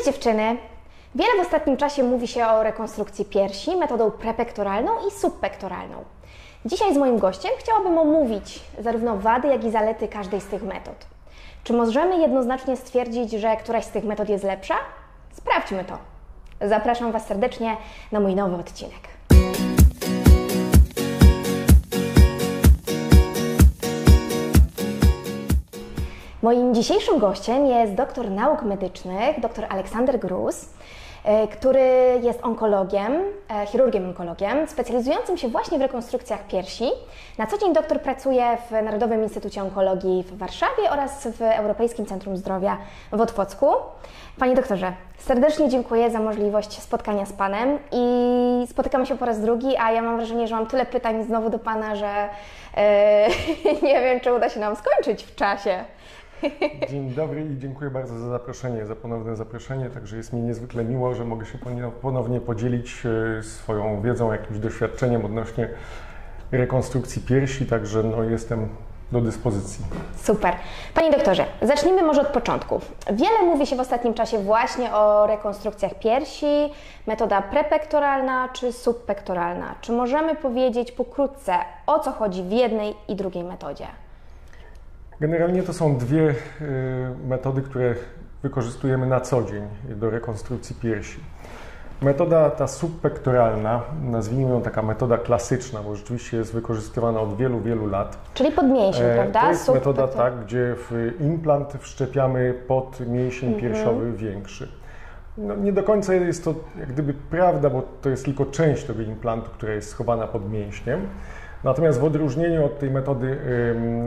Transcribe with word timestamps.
Cześć 0.00 0.12
dziewczyny! 0.12 0.56
Wiele 1.14 1.36
w 1.38 1.46
ostatnim 1.46 1.76
czasie 1.76 2.02
mówi 2.02 2.28
się 2.28 2.46
o 2.46 2.62
rekonstrukcji 2.62 3.24
piersi 3.24 3.76
metodą 3.76 4.10
prepektoralną 4.10 4.92
i 5.08 5.10
subpektoralną. 5.10 6.04
Dzisiaj 6.64 6.94
z 6.94 6.96
moim 6.96 7.18
gościem 7.18 7.50
chciałabym 7.58 7.98
omówić 7.98 8.60
zarówno 8.78 9.16
wady, 9.16 9.48
jak 9.48 9.64
i 9.64 9.70
zalety 9.70 10.08
każdej 10.08 10.40
z 10.40 10.46
tych 10.46 10.62
metod. 10.62 11.06
Czy 11.64 11.72
możemy 11.72 12.18
jednoznacznie 12.18 12.76
stwierdzić, 12.76 13.30
że 13.30 13.56
któraś 13.56 13.84
z 13.84 13.90
tych 13.90 14.04
metod 14.04 14.28
jest 14.28 14.44
lepsza? 14.44 14.74
Sprawdźmy 15.32 15.84
to. 15.84 15.98
Zapraszam 16.68 17.12
Was 17.12 17.26
serdecznie 17.26 17.76
na 18.12 18.20
mój 18.20 18.34
nowy 18.34 18.56
odcinek. 18.56 19.19
Moim 26.42 26.74
dzisiejszym 26.74 27.18
gościem 27.18 27.66
jest 27.66 27.94
doktor 27.94 28.30
nauk 28.30 28.62
medycznych, 28.62 29.40
dr 29.40 29.66
Aleksander 29.68 30.18
Gruz, 30.18 30.68
e, 31.24 31.48
który 31.48 31.80
jest 32.22 32.40
onkologiem, 32.42 33.12
e, 33.50 33.66
chirurgiem 33.66 34.04
onkologiem, 34.04 34.68
specjalizującym 34.68 35.38
się 35.38 35.48
właśnie 35.48 35.78
w 35.78 35.80
rekonstrukcjach 35.80 36.46
piersi. 36.46 36.90
Na 37.38 37.46
co 37.46 37.58
dzień 37.58 37.72
doktor 37.72 38.00
pracuje 38.00 38.58
w 38.70 38.84
Narodowym 38.84 39.22
Instytucie 39.22 39.62
Onkologii 39.62 40.22
w 40.22 40.38
Warszawie 40.38 40.90
oraz 40.90 41.26
w 41.26 41.42
Europejskim 41.42 42.06
Centrum 42.06 42.36
Zdrowia 42.36 42.78
w 43.12 43.20
Otwocku. 43.20 43.66
Panie 44.38 44.54
doktorze, 44.54 44.92
serdecznie 45.18 45.68
dziękuję 45.68 46.10
za 46.10 46.20
możliwość 46.20 46.72
spotkania 46.72 47.26
z 47.26 47.32
Panem 47.32 47.78
i 47.92 48.66
spotykamy 48.70 49.06
się 49.06 49.18
po 49.18 49.24
raz 49.24 49.40
drugi, 49.40 49.76
a 49.76 49.92
ja 49.92 50.02
mam 50.02 50.16
wrażenie, 50.16 50.48
że 50.48 50.54
mam 50.54 50.66
tyle 50.66 50.86
pytań 50.86 51.24
znowu 51.24 51.50
do 51.50 51.58
Pana, 51.58 51.96
że 51.96 52.28
e, 52.76 53.28
nie 53.86 54.00
wiem, 54.00 54.20
czy 54.20 54.34
uda 54.34 54.48
się 54.48 54.60
nam 54.60 54.76
skończyć 54.76 55.24
w 55.24 55.34
czasie. 55.34 55.84
Dzień 56.90 57.10
dobry 57.10 57.44
i 57.44 57.58
dziękuję 57.58 57.90
bardzo 57.90 58.18
za 58.18 58.28
zaproszenie, 58.28 58.86
za 58.86 58.96
ponowne 58.96 59.36
zaproszenie. 59.36 59.90
Także 59.90 60.16
jest 60.16 60.32
mi 60.32 60.40
niezwykle 60.40 60.84
miło, 60.84 61.14
że 61.14 61.24
mogę 61.24 61.46
się 61.46 61.58
ponownie 62.02 62.40
podzielić 62.40 63.02
e, 63.38 63.42
swoją 63.42 64.02
wiedzą, 64.02 64.32
jakimś 64.32 64.58
doświadczeniem 64.58 65.24
odnośnie 65.24 65.68
rekonstrukcji 66.52 67.22
piersi. 67.22 67.66
Także 67.66 68.02
no, 68.02 68.22
jestem 68.22 68.68
do 69.12 69.20
dyspozycji. 69.20 69.84
Super. 70.16 70.54
Panie 70.94 71.10
doktorze, 71.10 71.46
zacznijmy 71.62 72.02
może 72.02 72.20
od 72.20 72.28
początku. 72.28 72.80
Wiele 73.12 73.42
mówi 73.42 73.66
się 73.66 73.76
w 73.76 73.80
ostatnim 73.80 74.14
czasie 74.14 74.38
właśnie 74.38 74.94
o 74.94 75.26
rekonstrukcjach 75.26 75.94
piersi, 75.94 76.72
metoda 77.06 77.42
prepektoralna 77.42 78.48
czy 78.48 78.72
subpektoralna. 78.72 79.74
Czy 79.80 79.92
możemy 79.92 80.34
powiedzieć 80.34 80.92
pokrótce, 80.92 81.54
o 81.86 81.98
co 81.98 82.12
chodzi 82.12 82.42
w 82.42 82.50
jednej 82.50 82.94
i 83.08 83.16
drugiej 83.16 83.44
metodzie? 83.44 83.86
Generalnie 85.20 85.62
to 85.62 85.72
są 85.72 85.96
dwie 85.96 86.28
y, 86.30 86.34
metody, 87.28 87.62
które 87.62 87.94
wykorzystujemy 88.42 89.06
na 89.06 89.20
co 89.20 89.42
dzień 89.42 89.62
do 89.96 90.10
rekonstrukcji 90.10 90.76
piersi. 90.76 91.20
Metoda 92.02 92.50
ta 92.50 92.66
subpektoralna, 92.66 93.82
nazwijmy 94.02 94.50
ją 94.50 94.62
taka 94.62 94.82
metoda 94.82 95.18
klasyczna, 95.18 95.82
bo 95.82 95.96
rzeczywiście 95.96 96.36
jest 96.36 96.52
wykorzystywana 96.52 97.20
od 97.20 97.36
wielu, 97.36 97.60
wielu 97.60 97.86
lat. 97.86 98.18
Czyli 98.34 98.52
pod 98.52 98.68
mięsień, 98.68 99.06
e, 99.06 99.14
prawda? 99.14 99.40
To 99.40 99.48
jest 99.48 99.68
metoda 99.68 100.08
tak, 100.08 100.44
gdzie 100.44 100.74
w 100.76 101.12
implant 101.20 101.72
wszczepiamy 101.80 102.54
pod 102.68 103.00
mięsień 103.08 103.54
mhm. 103.54 103.72
piersiowy 103.72 104.12
większy. 104.12 104.68
No, 105.38 105.56
nie 105.56 105.72
do 105.72 105.82
końca 105.82 106.14
jest 106.14 106.44
to 106.44 106.54
jak 106.78 106.88
gdyby 106.92 107.14
prawda, 107.14 107.70
bo 107.70 107.82
to 108.02 108.08
jest 108.08 108.24
tylko 108.24 108.46
część 108.46 108.84
tego 108.84 109.02
implantu, 109.02 109.50
która 109.50 109.72
jest 109.72 109.88
schowana 109.88 110.26
pod 110.26 110.52
mięśniem. 110.52 111.06
Natomiast 111.64 112.00
w 112.00 112.04
odróżnieniu 112.04 112.64
od 112.64 112.78
tej 112.78 112.90
metody 112.90 113.38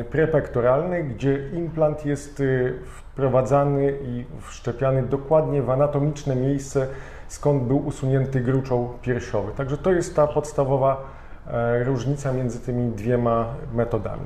prepektoralnej, 0.09 1.03
gdzie 1.03 1.49
implant 1.49 2.05
jest 2.05 2.39
y, 2.39 2.73
wprowadzany 2.85 3.93
i 4.03 4.25
wszczepiany 4.41 5.03
dokładnie 5.03 5.61
w 5.61 5.69
anatomiczne 5.69 6.35
miejsce, 6.35 6.87
skąd 7.27 7.63
był 7.63 7.85
usunięty 7.87 8.39
gruczoł 8.39 8.89
piersiowy. 9.01 9.51
Także 9.51 9.77
to 9.77 9.91
jest 9.91 10.15
ta 10.15 10.27
podstawowa 10.27 11.03
e, 11.47 11.83
różnica 11.83 12.33
między 12.33 12.59
tymi 12.59 12.91
dwiema 12.91 13.45
metodami. 13.73 14.21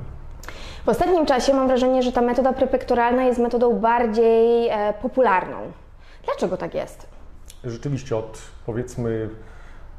W 0.84 0.88
ostatnim 0.88 1.26
czasie 1.26 1.54
mam 1.54 1.66
wrażenie, 1.68 2.02
że 2.02 2.12
ta 2.12 2.20
metoda 2.20 2.52
prepektoralna 2.52 3.24
jest 3.24 3.40
metodą 3.40 3.80
bardziej 3.80 4.68
e, 4.68 4.94
popularną. 5.02 5.56
Dlaczego 6.24 6.56
tak 6.56 6.74
jest? 6.74 7.06
Rzeczywiście 7.64 8.16
od 8.16 8.38
powiedzmy 8.66 9.28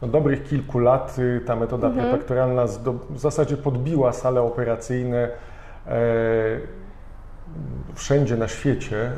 no, 0.02 0.08
dobrych 0.08 0.44
kilku 0.44 0.80
lat 0.80 1.20
y, 1.20 1.42
ta 1.46 1.56
metoda 1.56 1.88
mhm. 1.88 2.10
prepektoralna 2.10 2.66
w 3.10 3.20
zasadzie 3.20 3.58
podbiła 3.58 4.14
sale 4.14 4.42
operacyjne 4.42 5.30
e, 5.88 6.00
wszędzie 7.96 8.38
na 8.38 8.48
świecie 8.48 8.98
e, 8.98 9.12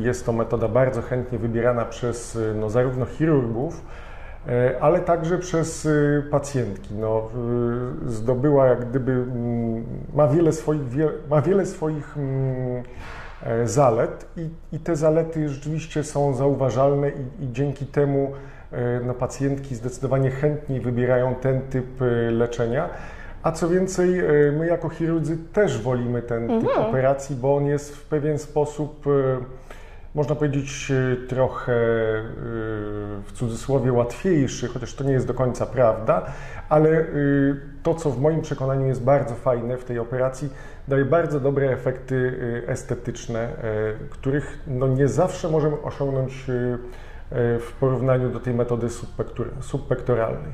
jest 0.00 0.26
to 0.26 0.32
metoda 0.32 0.68
bardzo 0.68 1.02
chętnie 1.02 1.38
wybierana 1.38 1.84
przez 1.84 2.36
y, 2.36 2.54
no, 2.54 2.70
zarówno 2.70 3.06
chirurgów, 3.06 3.84
e, 4.48 4.76
ale 4.80 5.00
także 5.00 5.38
przez 5.38 5.86
y, 5.86 6.22
pacjentki. 6.30 6.94
No, 6.94 7.28
zdobyła 8.06 8.66
jak 8.66 8.90
gdyby, 8.90 9.12
mm, 9.12 9.84
ma 10.14 10.28
wiele 10.28 10.52
swoich, 10.52 10.88
wie, 10.88 11.08
ma 11.30 11.42
wiele 11.42 11.66
swoich 11.66 12.16
mm, 12.16 12.82
zalet 13.64 14.26
i, 14.36 14.50
i, 14.72 14.80
te 14.80 14.96
zalety 14.96 15.48
rzeczywiście 15.48 16.04
są 16.04 16.34
zauważalne 16.34 17.10
i, 17.10 17.44
i 17.44 17.52
dzięki 17.52 17.86
temu 17.86 18.32
no, 19.04 19.14
pacjentki 19.14 19.74
zdecydowanie 19.74 20.30
chętniej 20.30 20.80
wybierają 20.80 21.34
ten 21.34 21.60
typ 21.60 22.02
e, 22.02 22.30
leczenia. 22.30 22.88
A 23.42 23.52
co 23.52 23.68
więcej, 23.68 24.18
e, 24.18 24.52
my 24.52 24.66
jako 24.66 24.88
chirurdzy 24.88 25.38
też 25.52 25.78
wolimy 25.78 26.22
ten 26.22 26.42
mhm. 26.42 26.60
typ 26.60 26.78
operacji, 26.78 27.36
bo 27.36 27.56
on 27.56 27.66
jest 27.66 27.96
w 27.96 28.04
pewien 28.04 28.38
sposób, 28.38 29.04
można 30.14 30.34
powiedzieć, 30.34 30.92
trochę 31.28 31.72
w 33.24 33.32
cudzysłowie 33.34 33.92
łatwiejszy, 33.92 34.68
chociaż 34.68 34.94
to 34.94 35.04
nie 35.04 35.12
jest 35.12 35.26
do 35.26 35.34
końca 35.34 35.66
prawda, 35.66 36.26
ale 36.68 37.04
to, 37.82 37.94
co 37.94 38.10
w 38.10 38.20
moim 38.20 38.40
przekonaniu 38.40 38.86
jest 38.86 39.02
bardzo 39.02 39.34
fajne 39.34 39.76
w 39.76 39.84
tej 39.84 39.98
operacji, 39.98 40.48
daje 40.88 41.04
bardzo 41.04 41.40
dobre 41.40 41.70
efekty 41.70 42.32
estetyczne, 42.66 43.48
których 44.10 44.58
no, 44.66 44.88
nie 44.88 45.08
zawsze 45.08 45.48
możemy 45.48 45.82
osiągnąć 45.82 46.32
E, 46.48 46.78
w 47.34 47.72
porównaniu 47.80 48.30
do 48.30 48.40
tej 48.40 48.54
metody 48.54 48.86
subpektoralnej. 49.60 50.52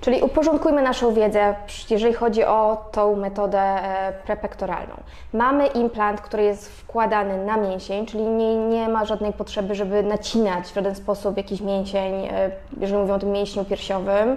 Czyli 0.00 0.22
uporządkujmy 0.22 0.82
naszą 0.82 1.14
wiedzę, 1.14 1.54
jeżeli 1.90 2.14
chodzi 2.14 2.44
o 2.44 2.84
tą 2.92 3.16
metodę 3.16 3.60
e, 3.60 4.12
prepektoralną. 4.26 4.94
Mamy 5.32 5.66
implant, 5.66 6.20
który 6.20 6.42
jest 6.42 6.68
wkładany 6.68 7.44
na 7.44 7.56
mięsień, 7.56 8.06
czyli 8.06 8.24
nie, 8.24 8.56
nie 8.56 8.88
ma 8.88 9.04
żadnej 9.04 9.32
potrzeby, 9.32 9.74
żeby 9.74 10.02
nacinać 10.02 10.66
w 10.66 10.74
żaden 10.74 10.94
sposób 10.94 11.36
jakiś 11.36 11.60
mięsień, 11.60 12.14
e, 12.14 12.50
jeżeli 12.80 12.98
mówimy 12.98 13.14
o 13.14 13.18
tym 13.18 13.30
mięśniu 13.30 13.64
piersiowym. 13.64 14.36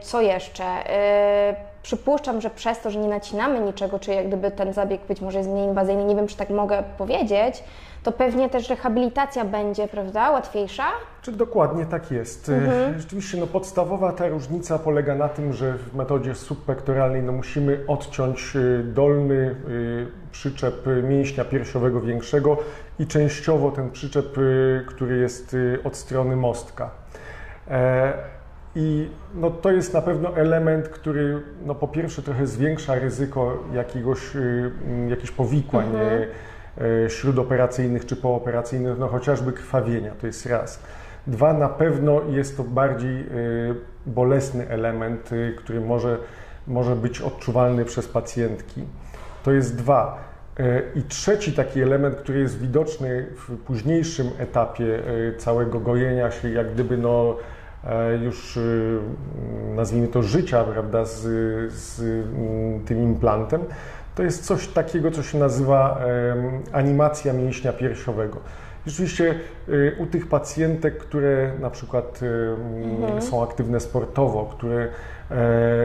Co 0.00 0.20
jeszcze? 0.20 0.64
Przypuszczam, 1.82 2.40
że 2.40 2.50
przez 2.50 2.80
to, 2.80 2.90
że 2.90 2.98
nie 2.98 3.08
nacinamy 3.08 3.60
niczego, 3.60 3.98
czy 3.98 4.14
jak 4.14 4.26
gdyby 4.26 4.50
ten 4.50 4.72
zabieg 4.72 5.00
być 5.08 5.20
może 5.20 5.38
jest 5.38 5.50
mniej 5.50 5.64
inwazyjny, 5.64 6.04
nie 6.04 6.16
wiem, 6.16 6.26
czy 6.26 6.36
tak 6.36 6.50
mogę 6.50 6.82
powiedzieć, 6.98 7.64
to 8.04 8.12
pewnie 8.12 8.50
też 8.50 8.68
rehabilitacja 8.70 9.44
będzie, 9.44 9.88
prawda, 9.88 10.30
łatwiejsza? 10.30 10.84
Czy 11.22 11.32
dokładnie 11.32 11.86
tak 11.86 12.10
jest. 12.10 12.48
Mhm. 12.48 12.98
Rzeczywiście 13.00 13.38
no, 13.38 13.46
podstawowa 13.46 14.12
ta 14.12 14.28
różnica 14.28 14.78
polega 14.78 15.14
na 15.14 15.28
tym, 15.28 15.52
że 15.52 15.72
w 15.72 15.94
metodzie 15.94 16.34
subpektoralnej 16.34 17.22
no, 17.22 17.32
musimy 17.32 17.84
odciąć 17.88 18.56
y, 18.56 18.84
dolny 18.84 19.56
y, 19.68 20.06
przyczep 20.32 20.74
mięśnia 21.02 21.44
piersiowego 21.44 22.00
większego 22.00 22.56
i 22.98 23.06
częściowo 23.06 23.70
ten 23.70 23.90
przyczep, 23.90 24.38
y, 24.38 24.84
który 24.88 25.18
jest 25.18 25.56
od 25.84 25.96
strony 25.96 26.36
mostka. 26.36 26.90
E, 27.70 28.12
I 28.76 29.08
no, 29.34 29.50
to 29.50 29.70
jest 29.70 29.94
na 29.94 30.02
pewno 30.02 30.36
element, 30.36 30.88
który 30.88 31.42
no, 31.66 31.74
po 31.74 31.88
pierwsze 31.88 32.22
trochę 32.22 32.46
zwiększa 32.46 32.94
ryzyko 32.94 33.58
jakiegoś, 33.72 34.20
jakichś 35.08 35.30
powikłań. 35.30 35.86
Mhm 35.86 36.24
śródoperacyjnych 37.08 38.06
czy 38.06 38.16
pooperacyjnych, 38.16 38.98
no 38.98 39.08
chociażby 39.08 39.52
krwawienia, 39.52 40.10
to 40.20 40.26
jest 40.26 40.46
raz. 40.46 40.82
Dwa, 41.26 41.52
na 41.52 41.68
pewno 41.68 42.20
jest 42.30 42.56
to 42.56 42.64
bardziej 42.64 43.20
e, 43.20 43.26
bolesny 44.06 44.68
element, 44.68 45.30
e, 45.32 45.52
który 45.52 45.80
może, 45.80 46.18
może 46.66 46.96
być 46.96 47.20
odczuwalny 47.20 47.84
przez 47.84 48.08
pacjentki. 48.08 48.84
To 49.42 49.52
jest 49.52 49.76
dwa. 49.76 50.34
I 50.94 51.02
trzeci 51.02 51.52
taki 51.52 51.82
element, 51.82 52.16
który 52.16 52.38
jest 52.38 52.58
widoczny 52.58 53.26
w 53.36 53.56
późniejszym 53.56 54.30
etapie 54.38 55.02
całego 55.38 55.80
gojenia 55.80 56.30
się, 56.30 56.50
jak 56.50 56.72
gdyby 56.72 56.98
no, 56.98 57.36
już 58.22 58.58
nazwijmy 59.74 60.08
to 60.08 60.22
życia, 60.22 60.64
prawda, 60.64 61.04
z, 61.04 61.20
z 61.72 61.96
tym 62.86 63.02
implantem, 63.02 63.60
to 64.14 64.22
jest 64.22 64.44
coś 64.44 64.68
takiego, 64.68 65.10
co 65.10 65.22
się 65.22 65.38
nazywa 65.38 66.00
animacja 66.72 67.32
mięśnia 67.32 67.72
piersiowego. 67.72 68.40
Rzeczywiście 68.86 69.34
y, 69.68 69.96
u 69.98 70.06
tych 70.06 70.26
pacjentek, 70.28 70.98
które 70.98 71.52
na 71.60 71.70
przykład 71.70 72.20
mhm. 72.82 73.22
są 73.22 73.42
aktywne 73.42 73.80
sportowo, 73.80 74.54
które 74.56 74.88
e, 75.30 75.34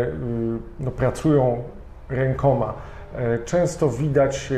y, 0.06 0.12
no, 0.80 0.92
pracują 0.92 1.64
rękoma, 2.10 2.74
e, 3.16 3.40
często 3.40 3.90
widać, 3.90 4.54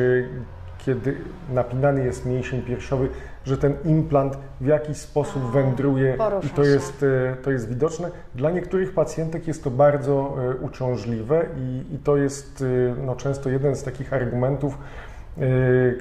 kiedy 0.77 1.17
napinany 1.49 2.03
jest 2.03 2.25
mięsień 2.25 2.61
piersiowy, 2.61 3.09
że 3.45 3.57
ten 3.57 3.73
implant 3.85 4.37
w 4.61 4.65
jakiś 4.65 4.97
sposób 4.97 5.51
wędruje 5.51 6.17
i 6.43 6.49
to 6.49 6.63
jest, 6.63 7.05
e, 7.31 7.35
to 7.35 7.51
jest 7.51 7.69
widoczne. 7.69 8.11
Dla 8.35 8.51
niektórych 8.51 8.93
pacjentek 8.93 9.47
jest 9.47 9.63
to 9.63 9.71
bardzo 9.71 10.35
e, 10.51 10.55
uciążliwe 10.55 11.45
i, 11.57 11.95
i 11.95 11.97
to 11.97 12.17
jest 12.17 12.63
no, 13.05 13.15
często 13.15 13.49
jeden 13.49 13.75
z 13.75 13.83
takich 13.83 14.13
argumentów, 14.13 14.77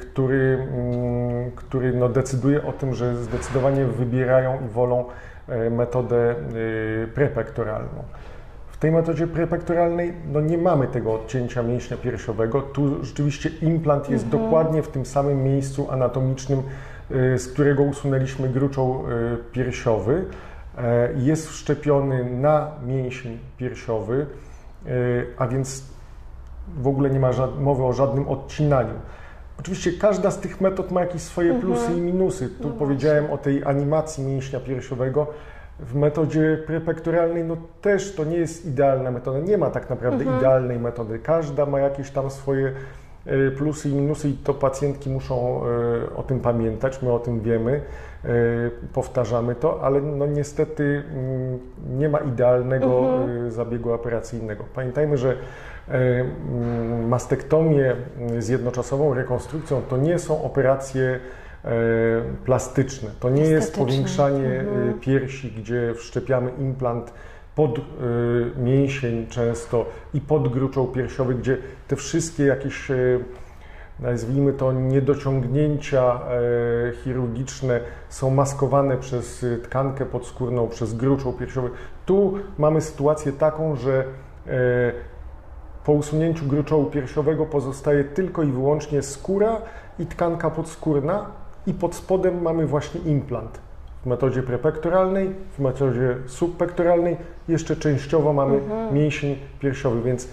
który, 0.00 0.68
mm, 0.72 1.50
który 1.50 1.92
no, 1.92 2.08
decyduje 2.08 2.66
o 2.66 2.72
tym, 2.72 2.94
że 2.94 3.16
zdecydowanie 3.16 3.84
wybierają 3.84 4.58
i 4.66 4.68
wolą 4.68 5.04
metodę 5.70 6.34
prepektoralną 7.14 8.04
tej 8.80 8.92
metodzie 8.92 9.26
prepektoralnej 9.26 10.12
no 10.32 10.40
nie 10.40 10.58
mamy 10.58 10.86
tego 10.86 11.14
odcięcia 11.14 11.62
mięśnia 11.62 11.96
piersiowego. 11.96 12.62
Tu 12.62 13.04
rzeczywiście 13.04 13.50
implant 13.62 14.10
jest 14.10 14.24
mhm. 14.24 14.42
dokładnie 14.42 14.82
w 14.82 14.88
tym 14.88 15.06
samym 15.06 15.44
miejscu 15.44 15.90
anatomicznym, 15.90 16.62
z 17.10 17.48
którego 17.48 17.82
usunęliśmy 17.82 18.48
gruczoł 18.48 19.04
y, 19.10 19.36
piersiowy. 19.52 20.24
E, 20.78 21.08
jest 21.16 21.48
wszczepiony 21.48 22.24
na 22.24 22.70
mięsień 22.86 23.38
piersiowy, 23.56 24.26
y, 24.86 25.26
a 25.38 25.46
więc 25.46 25.84
w 26.76 26.86
ogóle 26.86 27.10
nie 27.10 27.20
ma 27.20 27.30
mowy 27.60 27.84
o 27.84 27.92
żadnym 27.92 28.28
odcinaniu. 28.28 28.94
Oczywiście 29.58 29.92
każda 29.92 30.30
z 30.30 30.40
tych 30.40 30.60
metod 30.60 30.90
ma 30.90 31.00
jakieś 31.00 31.22
swoje 31.22 31.50
mhm. 31.50 31.66
plusy 31.66 31.92
i 31.92 32.00
minusy. 32.00 32.48
Tu 32.48 32.68
no 32.68 32.74
powiedziałem 32.74 33.30
o 33.30 33.38
tej 33.38 33.64
animacji 33.64 34.24
mięśnia 34.24 34.60
piersiowego 34.60 35.26
w 35.78 35.94
metodzie 35.94 36.58
prepektoralnej 36.66 37.44
no 37.44 37.56
też 37.80 38.14
to 38.14 38.24
nie 38.24 38.36
jest 38.36 38.66
idealna 38.66 39.10
metoda. 39.10 39.38
Nie 39.38 39.58
ma 39.58 39.70
tak 39.70 39.90
naprawdę 39.90 40.22
mhm. 40.24 40.38
idealnej 40.38 40.78
metody. 40.78 41.18
Każda 41.18 41.66
ma 41.66 41.80
jakieś 41.80 42.10
tam 42.10 42.30
swoje 42.30 42.72
plusy 43.56 43.88
i 43.88 43.94
minusy 43.94 44.28
i 44.28 44.32
to 44.32 44.54
pacjentki 44.54 45.10
muszą 45.10 45.60
e, 45.64 46.16
o 46.16 46.22
tym 46.22 46.40
pamiętać, 46.40 47.02
my 47.02 47.12
o 47.12 47.18
tym 47.18 47.40
wiemy, 47.40 47.80
e, 48.24 48.28
powtarzamy 48.92 49.54
to, 49.54 49.82
ale 49.82 50.00
no 50.00 50.26
niestety 50.26 51.02
mm, 51.14 51.58
nie 51.98 52.08
ma 52.08 52.18
idealnego 52.18 52.98
mhm. 52.98 53.50
zabiegu 53.50 53.92
operacyjnego. 53.92 54.64
Pamiętajmy, 54.74 55.16
że 55.16 55.36
mm, 55.88 57.08
mastektomię 57.08 57.96
z 58.38 58.48
jednoczasową 58.48 59.14
rekonstrukcją 59.14 59.82
to 59.88 59.96
nie 59.96 60.18
są 60.18 60.42
operacje 60.42 61.20
E, 61.64 61.70
plastyczne. 62.44 63.10
To 63.20 63.30
nie 63.30 63.42
jest 63.42 63.76
powiększanie 63.76 64.46
e, 64.46 64.60
mhm. 64.60 65.00
piersi, 65.00 65.52
gdzie 65.52 65.94
wszczepiamy 65.94 66.50
implant 66.58 67.12
pod 67.60 67.78
e, 67.78 67.82
mięsień 68.60 69.26
często 69.26 69.86
i 70.14 70.20
pod 70.20 70.48
gruczoł 70.48 70.86
piersiowy, 70.86 71.34
gdzie 71.34 71.56
te 71.88 71.96
wszystkie 71.96 72.44
jakieś 72.44 72.88
nazwijmy 74.00 74.52
to 74.52 74.72
niedociągnięcia 74.72 76.20
chirurgiczne 77.04 77.80
są 78.08 78.30
maskowane 78.30 78.96
przez 78.96 79.46
tkankę 79.62 80.06
podskórną, 80.06 80.68
przez 80.68 80.94
gruczoł 80.94 81.32
piersiowy. 81.32 81.70
Tu 82.06 82.38
mamy 82.58 82.80
sytuację 82.80 83.32
taką, 83.32 83.76
że 83.76 84.04
po 85.84 85.92
usunięciu 85.92 86.46
gruczołu 86.46 86.84
piersiowego 86.84 87.46
pozostaje 87.46 88.04
tylko 88.04 88.42
i 88.42 88.52
wyłącznie 88.52 89.02
skóra 89.02 89.56
i 89.98 90.06
tkanka 90.06 90.50
podskórna, 90.50 91.26
i 91.66 91.74
pod 91.74 91.94
spodem 91.94 92.42
mamy 92.42 92.66
właśnie 92.66 93.00
implant. 93.00 93.69
W 94.02 94.06
metodzie 94.06 94.42
prepektoralnej, 94.42 95.34
w 95.50 95.58
metodzie 95.58 96.16
subpektoralnej 96.26 97.16
jeszcze 97.48 97.76
częściowo 97.76 98.32
mamy 98.32 98.56
mhm. 98.56 98.94
mięsień 98.94 99.36
piersiowy, 99.58 100.02
więc 100.02 100.28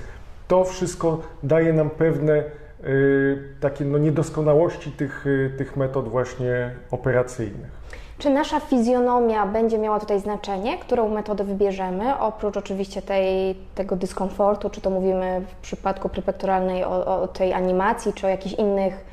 to 0.47 0.63
wszystko 0.63 1.19
daje 1.43 1.73
nam 1.73 1.89
pewne 1.89 2.43
y, 2.83 3.43
takie 3.61 3.85
no, 3.85 3.97
niedoskonałości 3.97 4.91
tych, 4.91 5.27
y, 5.27 5.53
tych 5.57 5.77
metod 5.77 6.09
właśnie 6.09 6.71
operacyjnych. 6.91 7.77
Czy 8.17 8.29
nasza 8.29 8.59
fizjonomia 8.59 9.45
będzie 9.45 9.77
miała 9.77 9.99
tutaj 9.99 10.19
znaczenie, 10.19 10.77
którą 10.77 11.09
metodę 11.09 11.43
wybierzemy, 11.43 12.19
oprócz 12.19 12.57
oczywiście 12.57 13.01
tej, 13.01 13.55
tego 13.75 13.95
dyskomfortu, 13.95 14.69
czy 14.69 14.81
to 14.81 14.89
mówimy 14.89 15.41
w 15.47 15.55
przypadku 15.55 16.09
prepektoralnej 16.09 16.83
o, 16.83 17.21
o 17.21 17.27
tej 17.27 17.53
animacji, 17.53 18.13
czy 18.13 18.27
o 18.27 18.29
jakichś 18.29 18.55
innych 18.55 19.05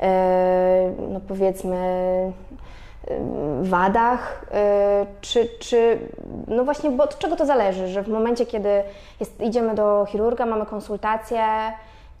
E, 0.00 0.92
no 1.12 1.20
powiedzmy 1.28 1.76
wadach, 3.62 4.44
e, 4.52 5.06
czy, 5.20 5.48
czy 5.58 5.98
no 6.48 6.64
właśnie, 6.64 6.90
bo 6.90 7.04
od 7.04 7.18
czego 7.18 7.36
to 7.36 7.46
zależy, 7.46 7.88
że 7.88 8.02
w 8.02 8.08
momencie, 8.08 8.46
kiedy 8.46 8.82
jest, 9.20 9.40
idziemy 9.40 9.74
do 9.74 10.06
chirurga, 10.08 10.46
mamy 10.46 10.66
konsultację, 10.66 11.42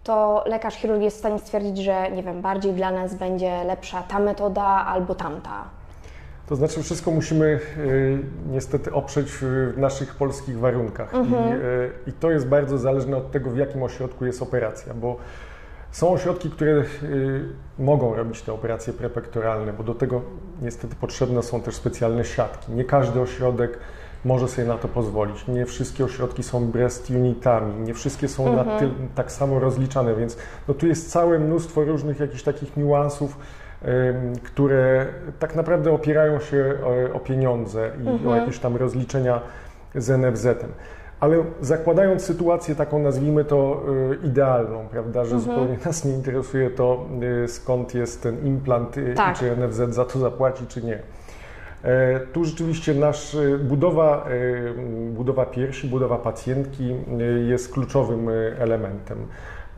to 0.04 0.44
lekarz 0.46 0.74
chirurg 0.74 1.02
jest 1.02 1.16
w 1.16 1.20
stanie 1.20 1.38
stwierdzić, 1.38 1.78
że 1.78 2.10
nie 2.10 2.22
wiem, 2.22 2.42
bardziej 2.42 2.72
dla 2.72 2.90
nas 2.90 3.14
będzie 3.14 3.64
lepsza 3.64 4.02
ta 4.02 4.18
metoda 4.18 4.64
albo 4.64 5.14
tamta. 5.14 5.64
To 6.48 6.56
znaczy, 6.56 6.82
wszystko 6.82 7.10
musimy 7.10 7.60
y, 7.78 8.18
niestety 8.50 8.92
oprzeć 8.92 9.28
w 9.40 9.74
naszych 9.76 10.14
polskich 10.14 10.58
warunkach. 10.58 11.14
Mhm. 11.14 11.48
I, 11.48 11.62
y, 11.62 11.90
I 12.06 12.12
to 12.12 12.30
jest 12.30 12.48
bardzo 12.48 12.78
zależne 12.78 13.16
od 13.16 13.30
tego, 13.30 13.50
w 13.50 13.56
jakim 13.56 13.82
ośrodku 13.82 14.24
jest 14.24 14.42
operacja, 14.42 14.94
bo 14.94 15.16
są 15.92 16.12
ośrodki, 16.12 16.50
które 16.50 16.72
y, 16.72 16.84
mogą 17.78 18.14
robić 18.14 18.42
te 18.42 18.52
operacje 18.52 18.92
prepektoralne, 18.92 19.72
bo 19.72 19.84
do 19.84 19.94
tego 19.94 20.22
niestety 20.62 20.96
potrzebne 20.96 21.42
są 21.42 21.60
też 21.60 21.74
specjalne 21.74 22.24
siatki. 22.24 22.72
Nie 22.72 22.84
każdy 22.84 23.20
ośrodek 23.20 23.78
może 24.24 24.48
sobie 24.48 24.68
na 24.68 24.78
to 24.78 24.88
pozwolić. 24.88 25.46
Nie 25.48 25.66
wszystkie 25.66 26.04
ośrodki 26.04 26.42
są 26.42 26.66
breast 26.66 27.10
unitami, 27.10 27.80
nie 27.80 27.94
wszystkie 27.94 28.28
są 28.28 28.58
mhm. 28.58 29.08
tak 29.14 29.32
samo 29.32 29.58
rozliczane, 29.58 30.14
więc 30.14 30.36
no 30.68 30.74
tu 30.74 30.86
jest 30.86 31.10
całe 31.10 31.38
mnóstwo 31.38 31.84
różnych 31.84 32.20
jakichś 32.20 32.42
takich 32.42 32.76
niuansów, 32.76 33.38
które 34.42 35.06
tak 35.38 35.54
naprawdę 35.56 35.92
opierają 35.92 36.40
się 36.40 36.74
o, 36.84 37.16
o 37.16 37.20
pieniądze 37.20 37.90
i 38.04 38.08
mhm. 38.08 38.28
o 38.28 38.36
jakieś 38.36 38.58
tam 38.58 38.76
rozliczenia 38.76 39.40
z 39.94 40.08
NFZ-em. 40.08 40.72
Ale 41.20 41.44
zakładając 41.60 42.22
sytuację 42.22 42.74
taką, 42.74 42.98
nazwijmy 42.98 43.44
to 43.44 43.82
y, 44.22 44.26
idealną, 44.26 44.88
prawda, 44.90 45.24
że 45.24 45.36
mhm. 45.36 45.40
zupełnie 45.40 45.78
nas 45.86 46.04
nie 46.04 46.12
interesuje 46.12 46.70
to, 46.70 47.06
y, 47.44 47.48
skąd 47.48 47.94
jest 47.94 48.22
ten 48.22 48.46
implant 48.46 48.96
y, 48.96 49.14
tak. 49.14 49.36
i 49.36 49.38
czy 49.38 49.56
NFZ 49.56 49.94
za 49.94 50.04
to 50.04 50.18
zapłaci, 50.18 50.66
czy 50.66 50.82
nie. 50.82 50.98
E, 51.84 52.20
tu 52.20 52.44
rzeczywiście 52.44 52.94
nasz 52.94 53.36
budowa, 53.64 54.26
budowa 55.10 55.46
piersi, 55.46 55.88
budowa 55.88 56.18
pacjentki 56.18 56.94
jest 57.48 57.72
kluczowym 57.72 58.28
elementem. 58.58 59.18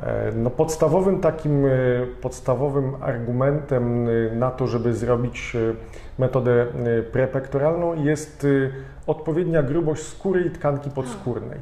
E, 0.02 0.32
no 0.36 0.50
podstawowym 0.50 1.20
takim 1.20 1.64
podstawowym 2.20 2.92
argumentem 3.00 4.08
na 4.38 4.50
to, 4.50 4.66
żeby 4.66 4.94
zrobić 4.94 5.56
metodę 6.18 6.66
prepektoralną 7.12 7.94
jest 8.04 8.46
odpowiednia 9.06 9.62
grubość 9.62 10.02
skóry 10.02 10.40
i 10.40 10.50
tkanki 10.50 10.90
podskórnej. 10.90 11.58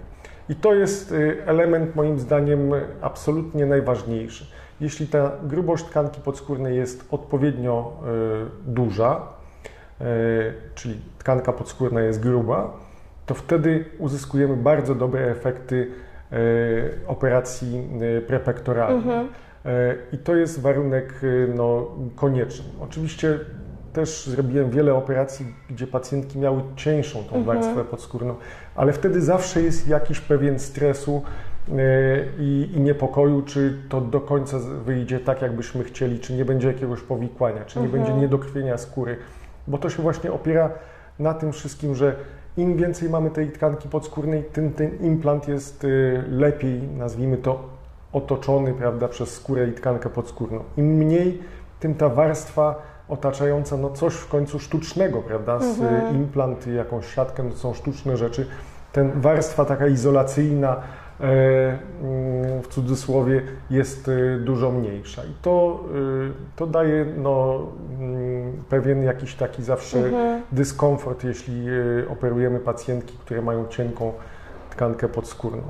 I 0.48 0.54
to 0.54 0.74
jest 0.74 1.14
element 1.46 1.96
moim 1.96 2.18
zdaniem 2.18 2.70
absolutnie 3.00 3.66
najważniejszy. 3.66 4.46
Jeśli 4.80 5.06
ta 5.06 5.32
grubość 5.42 5.84
tkanki 5.84 6.20
podskórnej 6.20 6.76
jest 6.76 7.04
odpowiednio 7.10 7.92
duża, 8.66 9.20
czyli 10.74 11.00
tkanka 11.18 11.52
podskórna 11.52 12.00
jest 12.00 12.20
gruba, 12.20 12.76
to 13.26 13.34
wtedy 13.34 13.84
uzyskujemy 13.98 14.56
bardzo 14.56 14.94
dobre 14.94 15.30
efekty 15.30 15.90
operacji 17.06 17.88
prepektoralnej. 18.26 18.96
Mhm. 18.96 19.28
I 20.12 20.18
to 20.18 20.36
jest 20.36 20.60
warunek 20.60 21.20
no, 21.54 21.86
konieczny. 22.16 22.64
Oczywiście 22.80 23.38
też 23.92 24.26
zrobiłem 24.26 24.70
wiele 24.70 24.94
operacji, 24.94 25.54
gdzie 25.70 25.86
pacjentki 25.86 26.38
miały 26.38 26.62
cieńszą 26.76 27.18
tą 27.18 27.36
mhm. 27.36 27.44
warstwę 27.44 27.84
podskórną, 27.84 28.34
ale 28.74 28.92
wtedy 28.92 29.20
zawsze 29.20 29.62
jest 29.62 29.88
jakiś 29.88 30.20
pewien 30.20 30.58
stresu 30.58 31.22
e, 31.68 31.72
i, 32.38 32.70
i, 32.74 32.80
niepokoju, 32.80 33.42
czy 33.42 33.78
to 33.88 34.00
do 34.00 34.20
końca 34.20 34.58
wyjdzie 34.84 35.20
tak, 35.20 35.42
jakbyśmy 35.42 35.84
chcieli, 35.84 36.20
czy 36.20 36.32
nie 36.32 36.44
będzie 36.44 36.68
jakiegoś 36.68 37.00
powikłania, 37.00 37.64
czy 37.64 37.78
nie 37.78 37.84
mhm. 37.84 38.04
będzie 38.04 38.20
niedokrwienia 38.20 38.78
skóry, 38.78 39.16
bo 39.66 39.78
to 39.78 39.90
się 39.90 40.02
właśnie 40.02 40.32
opiera 40.32 40.70
na 41.18 41.34
tym 41.34 41.52
wszystkim, 41.52 41.94
że 41.94 42.16
im 42.58 42.76
więcej 42.76 43.10
mamy 43.10 43.30
tej 43.30 43.50
tkanki 43.50 43.88
podskórnej, 43.88 44.44
tym 44.52 44.72
ten 44.72 44.90
implant 45.00 45.48
jest 45.48 45.84
e, 45.84 45.88
lepiej, 46.28 46.82
nazwijmy 46.82 47.36
to, 47.36 47.68
otoczony 48.12 48.74
prawda, 48.74 49.08
przez 49.08 49.34
skórę 49.34 49.68
i 49.68 49.72
tkankę 49.72 50.08
podskórną. 50.08 50.60
Im 50.76 50.86
mniej, 50.86 51.42
tym 51.80 51.94
ta 51.94 52.08
warstwa 52.08 52.82
otaczająca 53.08 53.76
no 53.76 53.90
coś 53.90 54.14
w 54.14 54.28
końcu 54.28 54.58
sztucznego, 54.58 55.22
prawda? 55.22 55.60
Z 55.60 55.80
mhm. 55.80 56.16
implant 56.16 56.66
jakąś 56.66 57.14
siatkę, 57.14 57.50
to 57.50 57.56
są 57.56 57.74
sztuczne 57.74 58.16
rzeczy. 58.16 58.46
Ten 58.92 59.20
warstwa 59.20 59.64
taka 59.64 59.86
izolacyjna, 59.86 60.76
w 62.62 62.66
cudzysłowie, 62.70 63.42
jest 63.70 64.08
e, 64.08 64.38
dużo 64.38 64.70
mniejsza. 64.70 65.22
I 65.24 65.32
to, 65.42 65.84
e, 65.84 66.56
to 66.56 66.66
daje 66.66 67.06
no, 67.16 67.66
mm, 68.00 68.52
pewien 68.68 69.02
jakiś 69.02 69.34
taki 69.34 69.62
zawsze 69.62 69.98
mhm. 69.98 70.42
dyskomfort, 70.52 71.24
jeśli 71.24 71.66
operujemy 72.10 72.60
pacjentki, 72.60 73.18
które 73.18 73.42
mają 73.42 73.68
cienką 73.68 74.12
tkankę 74.70 75.08
podskórną. 75.08 75.62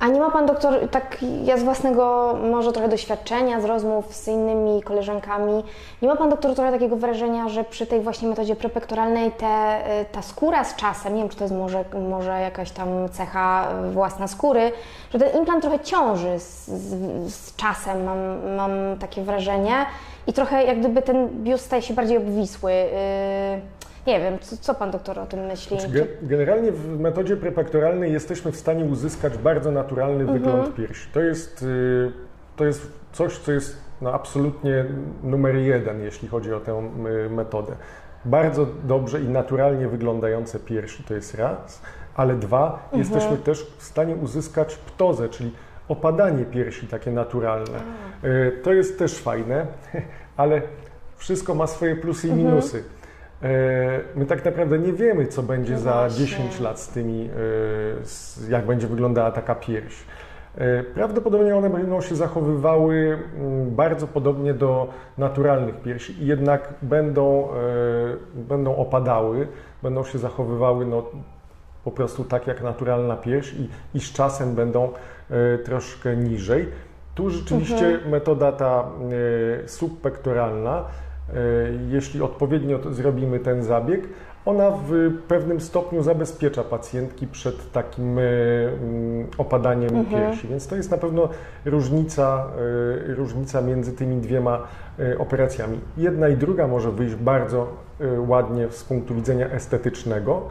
A 0.00 0.08
nie 0.08 0.20
ma 0.20 0.30
Pan 0.30 0.46
doktor, 0.46 0.88
tak 0.90 1.16
ja 1.44 1.56
z 1.56 1.62
własnego 1.62 2.34
może 2.50 2.72
trochę 2.72 2.88
doświadczenia, 2.88 3.60
z 3.60 3.64
rozmów 3.64 4.14
z 4.14 4.28
innymi 4.28 4.82
koleżankami, 4.82 5.64
nie 6.02 6.08
ma 6.08 6.16
Pan 6.16 6.30
doktor 6.30 6.54
trochę 6.54 6.72
takiego 6.72 6.96
wrażenia, 6.96 7.48
że 7.48 7.64
przy 7.64 7.86
tej 7.86 8.00
właśnie 8.00 8.28
metodzie 8.28 8.56
prepektoralnej 8.56 9.30
te, 9.32 9.78
y, 10.00 10.04
ta 10.04 10.22
skóra 10.22 10.64
z 10.64 10.76
czasem, 10.76 11.14
nie 11.14 11.20
wiem 11.20 11.28
czy 11.28 11.36
to 11.36 11.44
jest 11.44 11.54
może, 11.54 11.84
może 12.08 12.40
jakaś 12.40 12.70
tam 12.70 12.88
cecha 13.12 13.68
własna 13.92 14.28
skóry, 14.28 14.72
że 15.12 15.18
ten 15.18 15.38
implant 15.38 15.62
trochę 15.62 15.80
ciąży 15.80 16.38
z, 16.38 16.68
z, 16.68 17.34
z 17.34 17.56
czasem, 17.56 18.04
mam, 18.04 18.18
mam 18.56 18.98
takie 18.98 19.22
wrażenie 19.22 19.86
i 20.26 20.32
trochę 20.32 20.64
jak 20.64 20.78
gdyby 20.80 21.02
ten 21.02 21.28
biust 21.28 21.64
staje 21.64 21.82
się 21.82 21.94
bardziej 21.94 22.16
obwisły. 22.16 22.72
Yy, 22.72 23.84
nie 24.06 24.20
wiem, 24.20 24.38
co, 24.38 24.56
co, 24.56 24.74
pan 24.74 24.90
doktor 24.90 25.18
o 25.18 25.26
tym 25.26 25.40
myśli? 25.40 25.80
Znaczy, 25.80 26.06
generalnie 26.22 26.72
w 26.72 27.00
metodzie 27.00 27.36
prepektoralnej 27.36 28.12
jesteśmy 28.12 28.52
w 28.52 28.56
stanie 28.56 28.84
uzyskać 28.84 29.38
bardzo 29.38 29.70
naturalny 29.70 30.20
mhm. 30.20 30.38
wygląd 30.38 30.74
piersi. 30.74 31.08
To 31.12 31.20
jest, 31.20 31.62
y, 31.62 32.12
to 32.56 32.64
jest 32.64 32.92
coś, 33.12 33.38
co 33.38 33.52
jest 33.52 33.76
no, 34.02 34.14
absolutnie 34.14 34.84
numer 35.22 35.56
jeden, 35.56 36.00
jeśli 36.00 36.28
chodzi 36.28 36.52
o 36.52 36.60
tę 36.60 36.90
y, 37.26 37.30
metodę. 37.30 37.72
Bardzo 38.24 38.66
dobrze 38.84 39.20
i 39.20 39.28
naturalnie 39.28 39.88
wyglądające 39.88 40.58
piersi 40.58 41.04
to 41.04 41.14
jest 41.14 41.34
raz, 41.34 41.82
ale 42.14 42.34
dwa, 42.34 42.72
mhm. 42.82 42.98
jesteśmy 42.98 43.36
też 43.36 43.66
w 43.78 43.82
stanie 43.82 44.16
uzyskać 44.16 44.76
ptozę, 44.76 45.28
czyli 45.28 45.52
opadanie 45.88 46.44
piersi 46.44 46.86
takie 46.86 47.10
naturalne. 47.10 47.78
Y, 48.24 48.60
to 48.62 48.72
jest 48.72 48.98
też 48.98 49.18
fajne, 49.18 49.66
ale 50.36 50.62
wszystko 51.16 51.54
ma 51.54 51.66
swoje 51.66 51.96
plusy 51.96 52.28
i 52.28 52.30
mhm. 52.30 52.48
minusy. 52.48 52.78
E, 52.78 53.03
my 54.16 54.26
tak 54.26 54.44
naprawdę 54.44 54.78
nie 54.78 54.92
wiemy, 54.92 55.26
co 55.26 55.42
będzie 55.42 55.72
no 55.72 55.78
za 55.78 56.08
10 56.10 56.60
lat 56.60 56.80
z 56.80 56.88
tymi, 56.88 57.30
e, 58.48 58.50
jak 58.50 58.66
będzie 58.66 58.86
wyglądała 58.86 59.30
taka 59.30 59.54
pierś. 59.54 59.94
E, 60.54 60.82
prawdopodobnie 60.82 61.56
one 61.56 61.70
będą 61.70 62.00
się 62.00 62.16
zachowywały 62.16 63.18
mm, 63.36 63.70
bardzo 63.74 64.06
podobnie 64.06 64.54
do 64.54 64.88
naturalnych 65.18 65.82
piersi 65.82 66.22
i 66.22 66.26
jednak 66.26 66.74
będą, 66.82 67.48
będą 68.34 68.76
opadały, 68.76 69.48
będą 69.82 70.04
się 70.04 70.18
zachowywały 70.18 70.86
no, 70.86 71.06
po 71.84 71.90
prostu 71.90 72.24
tak 72.24 72.46
jak 72.46 72.62
naturalna 72.62 73.16
pierś 73.16 73.54
i, 73.54 73.68
i 73.94 74.00
z 74.00 74.12
czasem 74.12 74.54
będą 74.54 74.88
troszkę 75.64 76.16
niżej. 76.16 76.68
Tu 77.14 77.30
rzeczywiście 77.30 77.86
mhm. 77.86 78.10
metoda 78.10 78.52
ta 78.52 78.84
subpektoralna 79.66 80.84
E, 80.84 81.13
jeśli 81.88 82.22
odpowiednio 82.22 82.78
zrobimy 82.92 83.40
ten 83.40 83.62
zabieg, 83.62 84.08
ona 84.44 84.70
w 84.70 85.12
pewnym 85.28 85.60
stopniu 85.60 86.02
zabezpiecza 86.02 86.64
pacjentki 86.64 87.26
przed 87.26 87.72
takim 87.72 88.18
e, 88.18 88.22
mm, 88.22 89.26
opadaniem 89.38 89.96
mhm. 89.96 90.06
piersi. 90.06 90.48
Więc 90.48 90.66
to 90.66 90.76
jest 90.76 90.90
na 90.90 90.98
pewno 90.98 91.28
różnica, 91.64 92.46
e, 93.08 93.14
różnica 93.14 93.60
między 93.60 93.92
tymi 93.92 94.16
dwiema 94.16 94.62
operacjami. 95.18 95.80
Jedna 95.96 96.28
i 96.28 96.36
druga 96.36 96.66
może 96.66 96.92
wyjść 96.92 97.14
bardzo 97.14 97.68
ładnie 98.28 98.66
z 98.70 98.84
punktu 98.84 99.14
widzenia 99.14 99.50
estetycznego. 99.50 100.48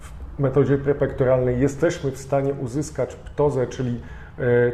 W 0.00 0.38
metodzie 0.38 0.78
prepektoralnej 0.78 1.60
jesteśmy 1.60 2.10
w 2.10 2.18
stanie 2.18 2.54
uzyskać 2.54 3.14
ptozę, 3.14 3.66
czyli, 3.66 4.00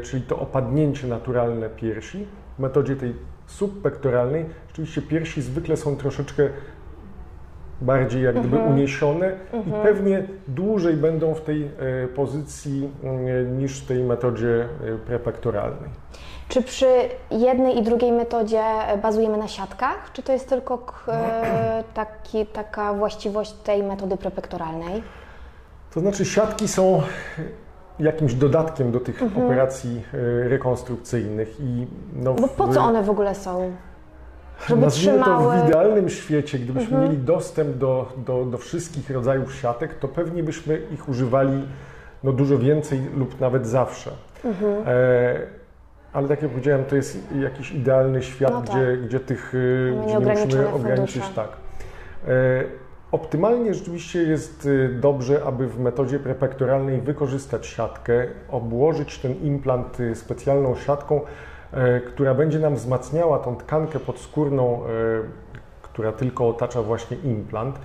czyli 0.03 0.23
to 0.23 0.39
opadnięcie 0.39 1.07
naturalne 1.07 1.69
piersi. 1.69 2.27
W 2.57 2.59
metodzie 2.59 2.97
tej 2.97 3.15
subpektoralnej 3.49 4.45
rzeczywiście 4.69 5.03
piersi 5.03 5.43
zwykle 5.43 5.77
są 5.77 5.97
troszeczkę 5.97 6.49
bardziej 7.81 8.23
jak 8.23 8.39
gdyby 8.39 8.57
mhm. 8.57 8.75
uniesione 8.75 9.33
mhm. 9.53 9.69
i 9.69 9.87
pewnie 9.87 10.23
dłużej 10.49 10.97
będą 10.97 11.35
w 11.35 11.41
tej 11.41 11.65
e, 11.65 12.09
pozycji 12.09 12.91
e, 13.05 13.45
niż 13.45 13.81
w 13.81 13.87
tej 13.87 14.05
metodzie 14.05 14.69
e, 14.95 14.99
prepektoralnej. 14.99 15.91
Czy 16.49 16.63
przy 16.63 16.87
jednej 17.31 17.79
i 17.79 17.83
drugiej 17.83 18.13
metodzie 18.13 18.63
bazujemy 19.03 19.39
na 19.39 19.49
siatkach, 19.49 20.11
czy 20.13 20.23
to 20.23 20.33
jest 20.33 20.49
tylko 20.49 20.87
taki, 21.95 22.47
taka 22.47 22.95
właściwość 22.95 23.53
tej 23.53 23.83
metody 23.83 24.17
prepektoralnej? 24.17 25.03
To 25.95 26.01
znaczy 26.01 26.25
siatki 26.25 26.69
są 26.69 27.03
jakimś 28.01 28.35
dodatkiem 28.35 28.93
do 28.93 29.01
tych 29.01 29.23
mhm. 29.23 29.47
operacji 29.47 30.03
e, 30.15 30.49
rekonstrukcyjnych. 30.49 31.61
I 31.61 31.87
no, 32.13 32.35
Bo 32.35 32.49
po 32.49 32.69
co 32.69 32.81
one 32.81 33.03
w 33.03 33.11
ogóle 33.11 33.35
są? 33.35 33.73
Żeby 34.67 34.81
Nazwijmy 34.81 35.19
trzymały... 35.19 35.57
to 35.57 35.65
w 35.65 35.69
idealnym 35.69 36.09
świecie, 36.09 36.59
gdybyśmy 36.59 36.97
mhm. 36.97 37.05
mieli 37.05 37.19
dostęp 37.25 37.77
do, 37.77 38.13
do, 38.17 38.45
do 38.45 38.59
wszystkich 38.59 39.11
rodzajów 39.11 39.55
siatek, 39.55 39.95
to 39.95 40.09
pewnie 40.09 40.43
byśmy 40.43 40.81
ich 40.95 41.09
używali 41.09 41.69
no, 42.25 42.33
dużo 42.33 42.59
więcej 42.59 43.01
lub 43.17 43.41
nawet 43.41 43.67
zawsze. 43.67 44.11
Mhm. 44.45 44.73
E, 44.87 45.59
ale 46.13 46.29
tak 46.29 46.43
jak 46.43 46.51
powiedziałem, 46.51 46.85
to 46.85 46.97
jest 46.97 47.19
jakiś 47.41 47.73
idealny 47.73 48.23
świat, 48.23 48.53
no 48.53 48.63
tak. 48.63 48.71
gdzie, 48.71 48.97
gdzie 48.97 49.21
tych 49.21 49.55
e, 49.55 50.05
gdzie 50.05 50.19
nie 50.19 50.35
musimy 50.35 50.69
ograniczyć. 50.69 51.23
Tak. 51.35 51.49
E, 52.29 52.65
Optymalnie 53.13 53.75
rzeczywiście 53.75 54.23
jest 54.23 54.67
y, 54.67 54.89
dobrze, 54.89 55.43
aby 55.45 55.69
w 55.69 55.81
metodzie 55.81 56.19
prepektoralnej 56.19 57.01
wykorzystać 57.01 57.67
siatkę, 57.67 58.27
obłożyć 58.51 59.19
ten 59.19 59.35
implant 59.43 60.01
y, 60.01 60.15
specjalną 60.15 60.77
siatką, 60.77 61.21
e, 61.73 62.01
która 62.01 62.35
będzie 62.35 62.59
nam 62.59 62.75
wzmacniała 62.75 63.39
tą 63.39 63.57
tkankę 63.57 64.01
podskórną, 64.01 64.83
która 65.83 66.13
tylko 66.13 66.49
otacza 66.49 66.83
właśnie 66.83 67.17
implant. 67.17 67.79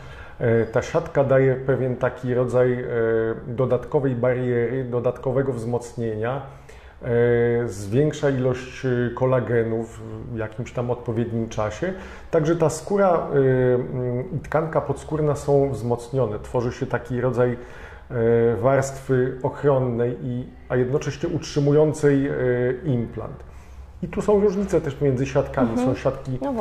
Ta 0.71 0.81
siatka 0.81 1.23
daje 1.23 1.55
pewien 1.55 1.95
taki 1.95 2.33
rodzaj 2.33 2.85
dodatkowej 3.47 4.15
bariery, 4.15 4.83
dodatkowego 4.83 5.53
wzmocnienia 5.53 6.41
zwiększa 7.65 8.29
ilość 8.29 8.85
e, 8.85 8.89
kolagenu 9.15 9.83
w 9.83 10.37
jakimś 10.37 10.71
tam 10.71 10.91
odpowiednim 10.91 11.49
czasie. 11.49 11.93
Także 12.31 12.55
ta 12.55 12.69
skóra 12.69 13.09
e, 13.11 14.35
i 14.35 14.39
tkanka 14.39 14.81
podskórna 14.81 15.35
są 15.35 15.69
wzmocnione. 15.71 16.39
Tworzy 16.39 16.71
się 16.71 16.85
taki 16.85 17.21
rodzaj 17.21 17.57
warstwy 18.61 19.37
ochronnej, 19.43 20.17
i, 20.23 20.47
a 20.69 20.75
jednocześnie 20.75 21.29
utrzymującej 21.29 22.29
implant. 22.85 23.43
I 24.03 24.07
tu 24.07 24.21
są 24.21 24.39
różnice 24.39 24.81
też 24.81 25.01
między 25.01 25.25
siatkami. 25.25 25.69
Mhm. 25.69 25.87
Są 25.87 25.95
siatki 25.95 26.31
no 26.41 26.53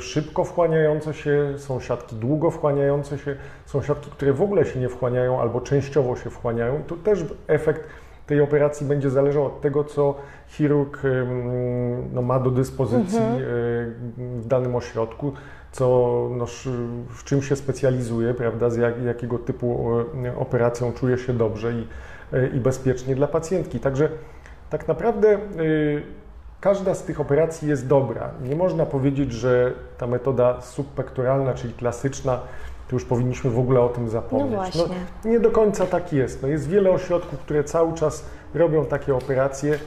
szybko 0.00 0.44
wchłaniające 0.44 1.14
się, 1.14 1.54
są 1.56 1.80
siatki 1.80 2.16
długo 2.16 2.50
wchłaniające 2.50 3.18
się, 3.18 3.36
są 3.66 3.82
siatki, 3.82 4.10
które 4.10 4.32
w 4.32 4.42
ogóle 4.42 4.64
się 4.64 4.80
nie 4.80 4.88
wchłaniają 4.88 5.40
albo 5.40 5.60
częściowo 5.60 6.16
się 6.16 6.30
wchłaniają. 6.30 6.80
I 6.80 6.82
tu 6.82 6.96
też 6.96 7.24
efekt 7.46 7.88
tej 8.30 8.40
operacji 8.40 8.86
będzie 8.86 9.10
zależał 9.10 9.46
od 9.46 9.60
tego, 9.60 9.84
co 9.84 10.14
chirurg 10.48 11.02
no, 12.12 12.22
ma 12.22 12.40
do 12.40 12.50
dyspozycji 12.50 13.18
mhm. 13.18 13.40
W 14.40 14.46
danym 14.46 14.76
ośrodku, 14.76 15.32
co, 15.72 15.86
no, 16.36 16.46
w 17.08 17.24
czym 17.24 17.42
się 17.42 17.56
specjalizuje, 17.56 18.34
prawda, 18.34 18.70
z 18.70 18.76
jak, 18.76 19.02
jakiego 19.02 19.38
typu 19.38 19.90
operacją 20.38 20.92
czuje 20.92 21.18
się 21.18 21.32
dobrze 21.32 21.72
i, 21.72 21.86
e, 22.32 22.48
i 22.48 22.60
bezpiecznie 22.60 23.14
dla 23.14 23.26
pacjentki. 23.26 23.80
Także 23.80 24.08
tak 24.70 24.88
naprawdę 24.88 25.38
każda 26.60 26.94
z 26.94 27.04
tych 27.04 27.20
operacji 27.20 27.68
jest 27.68 27.86
dobra. 27.86 28.30
Nie 28.42 28.56
można 28.56 28.86
powiedzieć, 28.86 29.32
że 29.32 29.72
ta 29.98 30.06
metoda 30.06 30.60
subpektoralna, 30.60 31.54
czyli 31.54 31.74
klasyczna, 31.74 32.40
to 32.90 32.96
już 32.96 33.04
powinniśmy 33.04 33.50
w 33.50 33.58
ogóle 33.58 33.80
o 33.80 33.88
tym 33.88 34.08
zapomnieć. 34.08 34.74
No, 34.74 34.84
no 35.24 35.30
nie 35.30 35.40
do 35.40 35.50
końca 35.50 35.86
tak 35.86 36.12
jest. 36.12 36.42
No, 36.42 36.48
jest 36.48 36.68
wiele 36.68 36.90
ośrodków, 36.90 37.38
które 37.38 37.64
cały 37.64 37.94
czas 37.94 38.24
robią 38.54 38.86
takie 38.86 39.14
operacje 39.14 39.78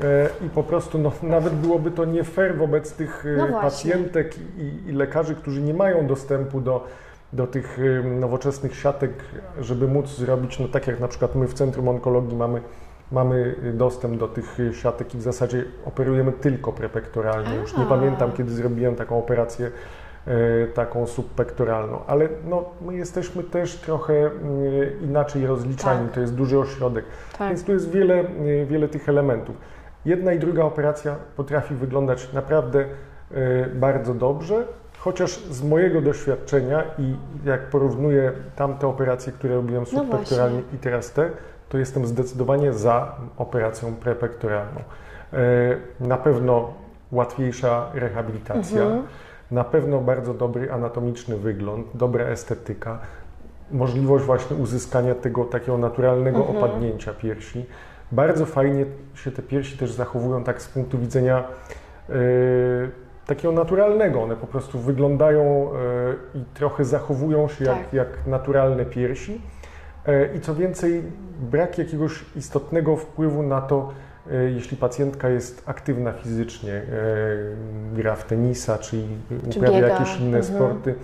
e, 0.00 0.28
i 0.46 0.48
po 0.48 0.62
prostu 0.62 0.98
no, 0.98 1.12
nawet 1.36 1.54
byłoby 1.54 1.90
to 1.90 2.04
nie 2.04 2.24
fair 2.24 2.56
wobec 2.56 2.92
tych 2.92 3.26
e, 3.26 3.36
no 3.36 3.60
pacjentek 3.60 4.34
i, 4.58 4.88
i, 4.88 4.92
lekarzy, 4.92 5.34
którzy 5.34 5.62
nie 5.62 5.74
mają 5.74 6.06
dostępu 6.06 6.60
do, 6.60 6.84
do 7.32 7.46
tych 7.46 7.78
e, 7.78 8.08
nowoczesnych 8.08 8.76
siatek, 8.76 9.12
żeby 9.60 9.88
móc 9.88 10.08
zrobić, 10.08 10.58
no 10.58 10.68
tak 10.68 10.86
jak 10.86 11.00
na 11.00 11.08
przykład 11.08 11.34
my 11.34 11.48
w 11.48 11.54
Centrum 11.54 11.88
Onkologii 11.88 12.36
mamy 12.36 12.60
mamy 13.12 13.54
dostęp 13.74 14.16
do 14.16 14.28
tych 14.28 14.58
siatek 14.72 15.14
i 15.14 15.18
w 15.18 15.22
zasadzie 15.22 15.64
operujemy 15.84 16.32
tylko 16.32 16.72
prepektoralnie. 16.72 17.54
Już 17.56 17.76
nie 17.76 17.86
pamiętam, 17.86 18.32
kiedy 18.32 18.52
zrobiłem 18.52 18.96
taką 18.96 19.18
operację 19.18 19.70
taką 20.74 21.06
subpektoralną, 21.06 22.00
ale 22.06 22.28
no, 22.48 22.64
my 22.80 22.94
jesteśmy 22.94 23.42
też 23.42 23.76
trochę 23.76 24.14
e, 24.14 24.30
inaczej 25.02 25.46
rozliczani, 25.46 26.04
tak. 26.04 26.14
to 26.14 26.20
jest 26.20 26.34
duży 26.34 26.58
ośrodek, 26.58 27.04
tak. 27.38 27.48
więc 27.48 27.64
tu 27.64 27.72
jest 27.72 27.90
wiele, 27.90 28.14
e, 28.14 28.66
wiele 28.66 28.88
tych 28.88 29.08
elementów. 29.08 29.56
Jedna 30.04 30.32
i 30.32 30.38
druga 30.38 30.64
operacja 30.64 31.16
potrafi 31.36 31.74
wyglądać 31.74 32.32
naprawdę 32.32 32.84
bardzo 33.74 34.14
dobrze, 34.14 34.64
chociaż 34.98 35.30
z 35.30 35.62
mojego 35.62 36.00
doświadczenia 36.00 36.84
i 36.98 37.16
jak 37.44 37.60
porównuję 37.60 38.32
tamte 38.56 38.86
operacje, 38.86 39.32
które 39.32 39.54
robiłem 39.54 39.84
no 39.92 40.00
subpektoralnie 40.00 40.58
no 40.58 40.76
i 40.76 40.78
teraz 40.78 41.12
te, 41.12 41.30
to 41.68 41.78
jestem 41.78 42.06
zdecydowanie 42.06 42.72
za 42.72 43.16
operacją 43.36 43.94
prepektoralną. 43.94 44.80
Na 46.00 46.16
pewno 46.16 46.72
łatwiejsza 47.12 47.90
rehabilitacja. 47.94 48.82
Mhm 48.82 49.02
na 49.50 49.64
pewno 49.64 50.00
bardzo 50.00 50.34
dobry 50.34 50.72
anatomiczny 50.72 51.36
wygląd, 51.36 51.86
dobra 51.94 52.24
estetyka. 52.24 52.98
możliwość 53.72 54.24
właśnie 54.24 54.56
uzyskania 54.56 55.14
tego 55.14 55.44
takiego 55.44 55.78
naturalnego 55.78 56.38
Mhm. 56.38 56.56
opadnięcia 56.56 57.12
piersi. 57.14 57.66
Bardzo 58.12 58.46
fajnie 58.46 58.84
się 59.14 59.30
te 59.30 59.42
piersi 59.42 59.78
też 59.78 59.92
zachowują 59.92 60.44
tak 60.44 60.62
z 60.62 60.68
punktu 60.68 60.98
widzenia 60.98 61.44
e, 62.08 62.12
takiego 63.26 63.52
naturalnego. 63.52 64.22
One 64.22 64.36
po 64.36 64.46
prostu 64.46 64.78
wyglądają 64.78 65.42
e, 65.44 66.38
i 66.38 66.44
trochę 66.54 66.84
zachowują 66.84 67.48
się 67.48 67.64
jak, 67.64 67.76
Tak. 67.78 67.92
jak 67.92 68.08
naturalne 68.26 68.84
piersi. 68.84 69.40
E, 70.06 70.34
I 70.36 70.40
co 70.40 70.54
więcej, 70.54 71.02
brak 71.40 71.78
jakiegoś 71.78 72.24
istotnego 72.36 72.96
wpływu 72.96 73.42
na 73.42 73.60
to, 73.60 73.92
jeśli 74.54 74.76
pacjentka 74.76 75.28
jest 75.28 75.62
aktywna 75.66 76.12
fizycznie, 76.12 76.72
e, 76.72 76.82
gra 77.94 78.14
w 78.16 78.24
tenisa, 78.24 78.78
czy 78.78 79.02
Czy 79.50 79.58
uprawia 79.58 79.76
biega. 79.80 79.88
jakieś 79.88 80.20
inne 80.20 80.38
Mhm. 80.38 80.44
sporty. 80.56 80.94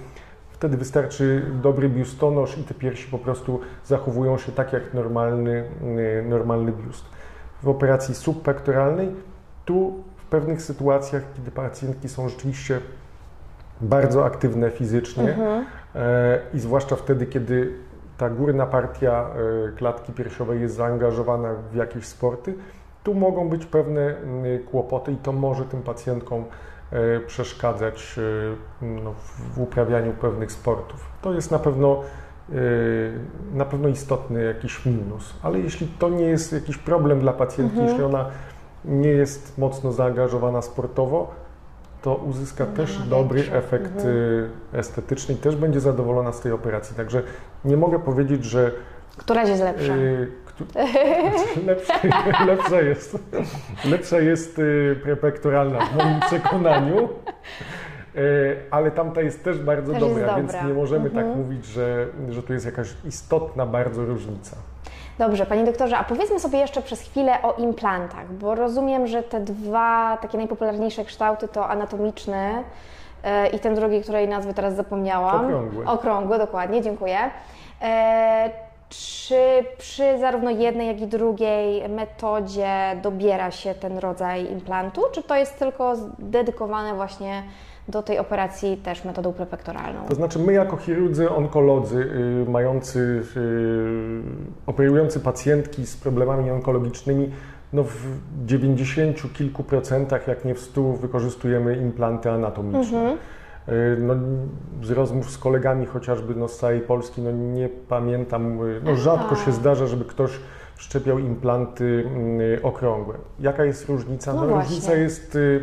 Wtedy 0.51 0.77
wystarczy 0.77 1.43
dobry 1.63 1.89
biustonosz 1.89 2.59
i 2.59 2.65
te 2.65 2.75
piersi 2.75 3.11
po 3.11 3.19
prostu 3.19 3.61
zachowują 3.85 4.39
się 4.39 4.53
tak 4.53 4.73
jak 4.73 4.95
normalny, 4.95 5.65
e, 6.19 6.23
normalny 6.23 6.73
biust. 6.73 7.05
W 7.63 7.69
operacji 7.69 8.15
subpektoralnej 8.15 9.09
tu 9.65 10.05
w 10.17 10.25
pewnych 10.25 10.63
sytuacjach, 10.63 11.23
kiedy 11.37 11.51
pacjentki 11.51 12.09
są 12.09 12.29
rzeczywiście 12.29 12.81
bardzo 13.81 14.25
aktywne 14.25 14.71
fizycznie 14.71 15.31
Mhm. 15.31 15.65
e, 15.95 16.39
i 16.55 16.61
zwłaszcza 16.61 16.97
wtedy, 16.97 17.27
kiedy 17.27 17.73
ta 18.19 18.31
górna 18.31 18.67
partia 18.67 19.27
e, 19.69 19.73
klatki 19.77 20.13
piersiowej 20.13 20.61
jest 20.61 20.75
zaangażowana 20.75 21.55
w 21.73 21.75
jakieś 21.75 22.05
sporty, 22.07 22.55
tu 23.07 23.15
mogą 23.15 23.49
być 23.49 23.67
pewne 23.67 24.01
mm, 24.01 24.63
kłopoty 24.71 25.13
i 25.13 25.17
to 25.17 25.33
może 25.33 25.65
tym 25.65 25.83
pacjentkom 25.83 26.45
e, 26.91 27.21
przeszkadzać 27.21 28.17
e, 28.83 28.87
no, 28.87 29.13
w 29.55 29.61
uprawianiu 29.61 30.13
pewnych 30.13 30.53
sportów. 30.53 31.07
To 31.23 31.33
jest 31.35 31.51
na 31.51 31.59
pewno, 31.59 32.03
e, 32.51 32.55
na 33.57 33.65
pewno 33.65 33.89
istotny 33.89 34.45
jakiś 34.45 34.87
minus, 34.87 35.35
ale 35.43 35.59
jeśli 35.59 35.89
to 35.99 36.09
nie 36.09 36.25
jest 36.25 36.53
jakiś 36.53 36.79
problem 36.79 37.21
dla 37.21 37.33
pacjentki, 37.33 37.79
Mhm. 37.79 37.89
jeśli 37.89 38.05
ona 38.05 38.27
nie 38.85 39.09
jest 39.09 39.59
mocno 39.59 39.93
zaangażowana 39.93 40.63
sportowo, 40.63 41.35
to 42.03 42.15
uzyska 42.15 42.65
No, 42.71 42.77
też 42.77 42.99
dobry 42.99 43.41
efekt 43.53 43.97
Mhm. 43.97 44.51
estetyczny 44.73 45.35
i 45.35 45.39
też 45.39 45.57
będzie 45.57 45.81
zadowolona 45.81 46.33
z 46.33 46.41
tej 46.41 46.53
operacji. 46.53 46.97
Także 46.97 47.23
nie 47.65 47.77
mogę 47.77 47.99
powiedzieć, 47.99 48.45
że 48.45 48.73
Któraś 49.17 49.49
jest 49.49 49.63
lepsza? 49.63 49.93
y, 49.93 50.29
lepsza, 52.47 52.81
jest, 52.81 53.19
lepsza 53.85 54.19
jest 54.19 54.59
y, 54.59 54.97
prepektoralna 55.03 55.79
w 55.81 55.97
moim 55.97 56.21
przekonaniu, 56.21 57.09
y, 58.17 58.57
ale 58.71 58.91
tamta 58.91 59.21
jest 59.21 59.45
też 59.45 59.59
bardzo 59.59 59.93
Też 59.93 60.03
jest 60.03 60.15
dobra, 60.15 60.37
więc 60.37 60.53
dobra. 60.53 60.69
nie 60.69 60.75
możemy 60.75 61.11
tak 61.11 61.25
Mhm. 61.25 61.39
mówić, 61.39 61.65
że, 61.67 62.07
że 62.31 62.43
tu 62.43 62.53
jest 62.53 62.67
jakaś 62.67 62.89
istotna 63.05 63.67
bardzo 63.67 64.05
różnica. 64.05 64.57
Dobrze, 65.19 65.47
Panie 65.47 65.65
doktorze, 65.65 65.99
a 65.99 66.05
powiedzmy 66.05 66.41
sobie 66.41 66.59
jeszcze 66.59 66.83
przez 66.83 67.01
chwilę 67.01 67.43
o 67.43 67.55
implantach, 67.55 68.33
bo 68.33 68.55
rozumiem, 68.55 69.07
że 69.07 69.23
te 69.23 69.41
dwa 69.41 70.19
takie 70.23 70.39
najpopularniejsze 70.39 71.05
kształty 71.05 71.49
to 71.49 71.69
anatomiczny 71.69 72.65
i 73.53 73.59
ten 73.59 73.75
drugi, 73.75 74.03
której 74.03 74.29
nazwy 74.29 74.55
teraz 74.55 74.75
zapomniałam. 74.75 75.45
Okrągły. 75.47 75.87
Okrągły, 75.87 76.39
dokładnie, 76.39 76.83
dziękuję. 76.83 77.19
Czy 78.88 79.64
przy 79.78 80.19
zarówno 80.19 80.50
jednej, 80.50 80.87
jak 80.87 81.00
i 81.00 81.07
drugiej 81.07 81.88
metodzie 81.88 82.71
dobiera 83.02 83.50
się 83.50 83.75
ten 83.75 83.99
rodzaj 83.99 84.52
implantu, 84.52 85.02
czy 85.12 85.23
to 85.23 85.37
jest 85.37 85.59
tylko 85.59 85.95
dedykowane 86.19 86.95
właśnie 86.95 87.43
do 87.88 88.02
tej 88.02 88.19
operacji 88.19 88.76
też 88.76 89.05
metodą 89.05 89.33
prepektoralną? 89.33 90.00
To 90.09 90.14
znaczy 90.14 90.38
my 90.38 90.52
jako 90.52 90.76
chirurdzy 90.76 91.31
onkolodzy 91.31 91.99
y, 92.47 92.50
mający, 92.50 93.23
y, 93.37 94.23
operujący 94.66 95.21
pacjentki 95.21 95.87
z 95.87 95.97
problemami 95.97 96.50
onkologicznymi, 96.50 97.31
no 97.73 97.83
w 97.83 97.97
90 98.47 99.33
kilku 99.33 99.64
procentach, 99.64 100.28
jak 100.28 100.45
nie 100.45 100.55
w 100.55 100.61
100, 100.61 100.93
wykorzystujemy 100.93 101.76
implanty 101.76 102.31
anatomiczne. 102.31 103.13
Y, 103.13 103.17
No, 103.99 104.15
z 104.83 104.91
rozmów 104.91 105.31
z 105.31 105.39
kolegami 105.39 105.87
chociażby 105.87 106.35
no, 106.35 106.49
z 106.49 106.59
całej 106.59 106.81
Polski, 106.81 107.23
no 107.23 107.31
nie 107.33 107.69
pamiętam, 107.89 108.63
y, 108.67 108.81
no 108.85 108.97
rzadko 108.97 109.29
Aha. 109.33 109.45
się 109.45 109.52
zdarza, 109.52 109.87
żeby 109.87 110.05
ktoś 110.05 110.31
wszczepiał 110.76 111.19
implanty 111.19 111.85
y, 112.59 112.63
okrągłe. 112.63 113.15
Jaka 113.41 113.65
jest 113.65 113.89
różnica? 113.89 114.33
No 114.35 114.45
No, 114.47 114.57
różnica 114.57 114.95
jest 114.95 115.35
y, 115.37 115.61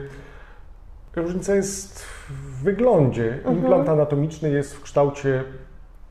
Różnica 1.15 1.55
jest 1.55 1.99
w 2.29 2.63
wyglądzie. 2.63 3.33
Mhm. 3.33 3.55
Implant 3.57 3.89
anatomiczny 3.89 4.49
jest 4.49 4.73
w 4.75 4.81
kształcie 4.81 5.43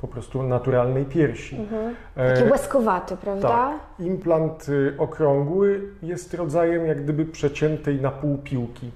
po 0.00 0.08
prostu 0.08 0.42
naturalnej 0.42 1.04
piersi. 1.04 1.56
Mhm. 1.56 1.94
E, 2.16 2.34
Taki 2.36 2.50
łezkowaty, 2.50 3.16
prawda? 3.16 3.48
tak. 3.48 3.80
Implant 3.98 4.68
y, 4.68 4.94
okrągły 4.98 5.80
jest 6.02 6.34
rodzajem 6.34 6.86
jak 6.86 7.02
gdyby 7.02 7.24
przeciętej 7.24 8.00
na 8.00 8.10
pół 8.10 8.38
piłki. 8.38 8.90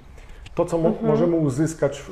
To, 0.55 0.65
co 0.65 0.77
Mhm. 0.77 1.07
możemy 1.07 1.37
uzyskać 1.37 2.03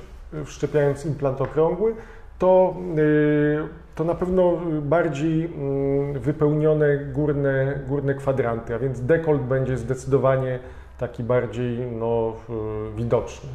wszczepiając 0.44 1.06
implant 1.06 1.40
okrągły, 1.40 1.94
to, 2.38 2.74
y, 2.98 3.58
to 3.94 4.04
na 4.04 4.14
pewno 4.14 4.52
bardziej 4.82 5.44
mm, 5.44 6.18
wypełnione 6.20 6.96
górne, 6.98 7.78
górne 7.88 8.14
kwadranty, 8.14 8.74
a 8.74 8.78
więc 8.78 9.00
dekolt 9.00 9.42
będzie 9.42 9.76
zdecydowanie 9.78 10.58
taki 10.98 11.22
bardziej 11.22 11.78
no, 11.78 12.32
w- 12.48 12.92
widoczny 12.96 13.48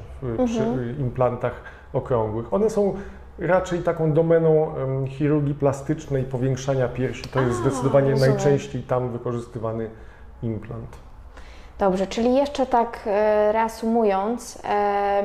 przy 0.46 0.64
Mhm. 0.64 1.00
implantach 1.00 1.54
okrągłych. 1.94 2.54
One 2.54 2.70
są 2.70 2.94
raczej 3.40 3.80
taką 3.80 4.14
domeną 4.14 4.74
chirurgii 5.08 5.54
plastycznej, 5.56 6.24
powiększania 6.24 6.88
piersi. 6.88 7.30
To 7.30 7.42
jest 7.42 7.60
A, 7.60 7.62
zdecydowanie 7.62 8.12
rozumiem. 8.12 8.34
najczęściej 8.36 8.84
tam 8.84 9.10
wykorzystywany 9.12 9.90
implant. 10.44 10.98
Dobrze, 11.80 12.08
czyli 12.08 12.36
jeszcze 12.36 12.66
tak 12.66 13.00
e, 13.06 13.52
reasumując, 13.52 14.62
e, 14.70 15.24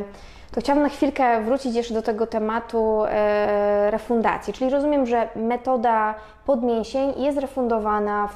to 0.55 0.61
chciałam 0.61 0.83
na 0.83 0.89
chwilkę 0.89 1.43
wrócić 1.43 1.75
jeszcze 1.75 1.95
do 1.95 2.03
tego 2.03 2.27
tematu 2.27 3.05
e, 3.05 3.91
refundacji. 3.91 4.53
Czyli 4.53 4.71
rozumiem, 4.71 5.07
że 5.07 5.29
metoda 5.37 6.15
podmięsień 6.47 7.23
jest 7.23 7.39
refundowana 7.39 8.29
w, 8.29 8.35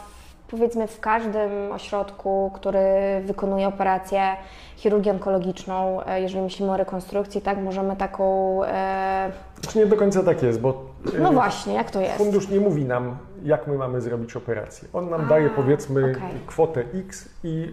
powiedzmy 0.50 0.87
w 0.87 1.00
każdym 1.00 1.72
ośrodku, 1.72 2.50
który 2.54 2.81
wykonuje 3.24 3.68
operację 3.68 4.37
chirurgię 4.78 5.12
onkologiczną. 5.12 6.04
E, 6.04 6.20
jeżeli 6.20 6.42
myślimy 6.42 6.72
o 6.72 6.76
rekonstrukcji, 6.76 7.40
tak, 7.40 7.58
możemy 7.58 7.96
taką. 7.96 8.60
E, 8.64 9.30
Już 9.64 9.74
nie 9.74 9.86
do 9.86 9.96
końca 9.96 10.22
tak 10.22 10.42
jest, 10.42 10.60
bo 10.60 10.84
no 11.18 11.28
e, 11.30 11.32
właśnie, 11.32 11.74
jak 11.74 11.90
to 11.90 12.00
jest? 12.00 12.16
fundusz 12.16 12.48
nie 12.48 12.60
mówi 12.60 12.84
nam, 12.84 13.16
jak 13.42 13.66
my 13.66 13.74
mamy 13.78 14.00
zrobić 14.00 14.36
operację. 14.36 14.88
On 14.92 15.10
nam 15.10 15.20
A, 15.20 15.24
daje 15.24 15.50
powiedzmy 15.50 16.00
okej. 16.00 16.40
kwotę 16.46 16.84
X 16.94 17.28
i 17.44 17.72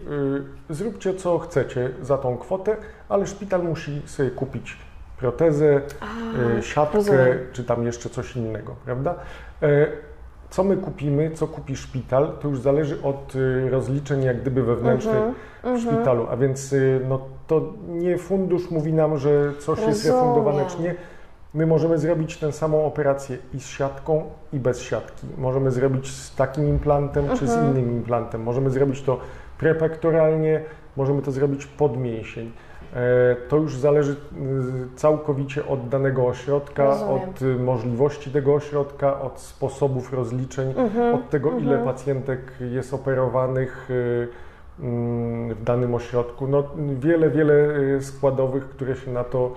y, 0.70 0.74
zróbcie 0.76 1.14
co 1.14 1.40
chcecie 1.40 1.90
za 2.02 2.18
tą 2.18 2.38
kwotę, 2.38 2.78
ale 3.10 3.28
szpital 3.28 3.64
musi 3.64 4.02
sobie 4.06 4.32
kupić 4.32 4.78
protezę, 5.18 5.82
A, 6.02 6.58
y, 6.58 6.64
siatkę 6.64 6.98
rozumiem. 6.98 7.38
czy 7.54 7.64
tam 7.64 7.86
jeszcze 7.86 8.10
coś 8.10 8.36
innego, 8.36 8.76
prawda? 8.86 9.16
Co 10.56 10.64
my 10.64 10.78
kupimy, 10.78 11.32
co 11.32 11.48
kupi 11.48 11.76
szpital, 11.76 12.32
to 12.42 12.48
już 12.48 12.60
zależy 12.60 13.02
od 13.04 13.36
y, 13.36 13.70
rozliczeń 13.70 14.24
jak 14.24 14.42
gdyby 14.42 14.64
wewnętrznych 14.64 15.16
Mhm, 15.64 15.78
w 15.78 15.82
szpitalu, 15.82 16.28
a 16.32 16.38
więc 16.38 16.74
y, 16.74 17.02
no, 17.10 17.20
to 17.48 17.74
nie 17.88 18.18
fundusz 18.18 18.72
mówi 18.72 18.94
nam, 18.94 19.18
że 19.18 19.54
coś 19.60 19.80
jest 19.80 20.06
Rozumiem. 20.06 20.18
refundowane 20.18 20.66
czy 20.66 20.82
nie. 20.82 20.96
My 21.54 21.66
możemy 21.66 21.98
zrobić 21.98 22.38
tę 22.38 22.52
samą 22.52 22.86
operację 22.86 23.38
i 23.54 23.60
z 23.60 23.66
siatką, 23.68 24.24
i 24.54 24.60
bez 24.60 24.82
siatki. 24.82 25.28
Możemy 25.38 25.72
zrobić 25.72 26.12
z 26.12 26.36
takim 26.36 26.68
implantem, 26.68 27.26
czy 27.40 27.48
z 27.48 27.54
Mhm. 27.56 27.72
innym 27.72 27.92
implantem. 27.98 28.44
Możemy 28.44 28.70
zrobić 28.70 29.02
to 29.02 29.20
prepektoralnie, 29.58 30.62
możemy 30.98 31.22
to 31.22 31.32
zrobić 31.32 31.66
pod 31.66 31.98
mięsień. 31.98 32.52
E, 32.94 33.36
To 33.50 33.58
już 33.58 33.78
zależy 33.78 34.12
y, 34.12 34.16
całkowicie 34.96 35.68
od 35.68 35.90
danego 35.90 36.28
ośrodka, 36.28 36.86
Rozumiem. 36.86 37.30
od 37.30 37.42
y, 37.42 37.56
możliwości 37.56 38.32
tego 38.32 38.54
ośrodka, 38.54 39.22
od 39.22 39.40
sposobów 39.40 40.14
rozliczeń, 40.14 40.74
Mhm, 40.78 41.16
od 41.16 41.30
tego, 41.30 41.52
ile 41.52 41.76
mhm. 41.78 41.84
pacjentek 41.86 42.40
jest 42.60 42.94
operowanych 42.94 43.88
y, 43.92 44.28
mm, 44.80 45.54
w 45.54 45.64
danym 45.64 45.96
ośrodku. 45.96 46.48
No, 46.48 46.64
wiele, 47.00 47.30
wiele 47.30 47.56
składowych, 48.02 48.70
które 48.70 48.96
się 48.96 49.12
na 49.12 49.24
to 49.24 49.52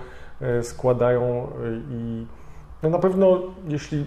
składają 0.61 1.47
i 1.89 2.25
no 2.83 2.89
na 2.89 2.99
pewno 2.99 3.41
jeśli 3.67 4.05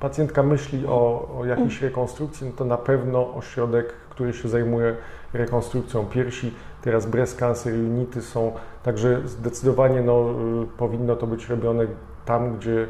pacjentka 0.00 0.42
myśli 0.42 0.86
o, 0.86 1.28
o 1.38 1.44
jakiejś 1.44 1.82
rekonstrukcji, 1.82 2.46
no 2.46 2.52
to 2.56 2.64
na 2.64 2.76
pewno 2.76 3.34
ośrodek, 3.34 3.94
który 4.20 4.32
się 4.32 4.48
zajmuje 4.48 4.96
rekonstrukcją 5.32 6.06
piersi, 6.06 6.54
teraz 6.82 7.06
breast 7.06 7.38
cancer 7.38 7.74
unity 7.74 8.22
są, 8.22 8.52
także 8.82 9.20
zdecydowanie 9.24 10.02
no, 10.02 10.30
y, 10.62 10.66
powinno 10.78 11.16
to 11.16 11.26
być 11.26 11.48
robione 11.48 11.86
tam, 12.24 12.56
gdzie, 12.58 12.86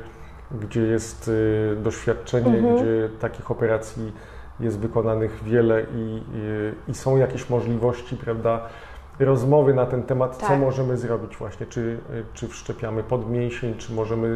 gdzie 0.60 0.80
jest 0.80 1.28
y, 1.28 1.76
doświadczenie, 1.82 2.58
Mhm. 2.58 2.76
gdzie 2.76 3.08
takich 3.20 3.50
operacji 3.50 4.12
jest 4.60 4.78
wykonanych 4.78 5.44
wiele 5.44 5.82
i, 5.94 6.22
i, 6.34 6.90
i 6.90 6.94
są 6.94 7.16
jakieś 7.16 7.50
możliwości, 7.50 8.16
prawda, 8.16 8.68
rozmowy 9.18 9.74
na 9.74 9.86
ten 9.86 10.02
temat, 10.02 10.36
co 10.36 10.46
Tak. 10.46 10.60
możemy 10.60 10.96
zrobić 10.96 11.36
właśnie, 11.36 11.66
czy, 11.66 11.98
czy 12.34 12.48
wszczepiamy 12.48 13.02
podmięsień, 13.02 13.74
czy 13.74 13.92
możemy 13.92 14.26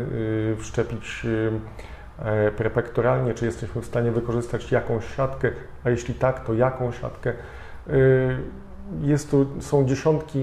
y, 0.52 0.56
wszczepić 0.58 1.26
e, 2.18 2.50
prepektoralnie, 2.50 3.34
czy 3.34 3.44
jesteśmy 3.46 3.82
w 3.82 3.86
stanie 3.86 4.10
wykorzystać 4.10 4.72
jakąś 4.72 5.16
siatkę, 5.16 5.50
a 5.84 5.90
jeśli 5.90 6.14
tak, 6.14 6.44
to 6.46 6.54
jaką 6.54 6.92
siatkę. 6.92 7.32
Y, 7.90 8.36
Jest 9.00 9.30
tu, 9.30 9.46
są 9.60 9.84
dziesiątki 9.86 10.38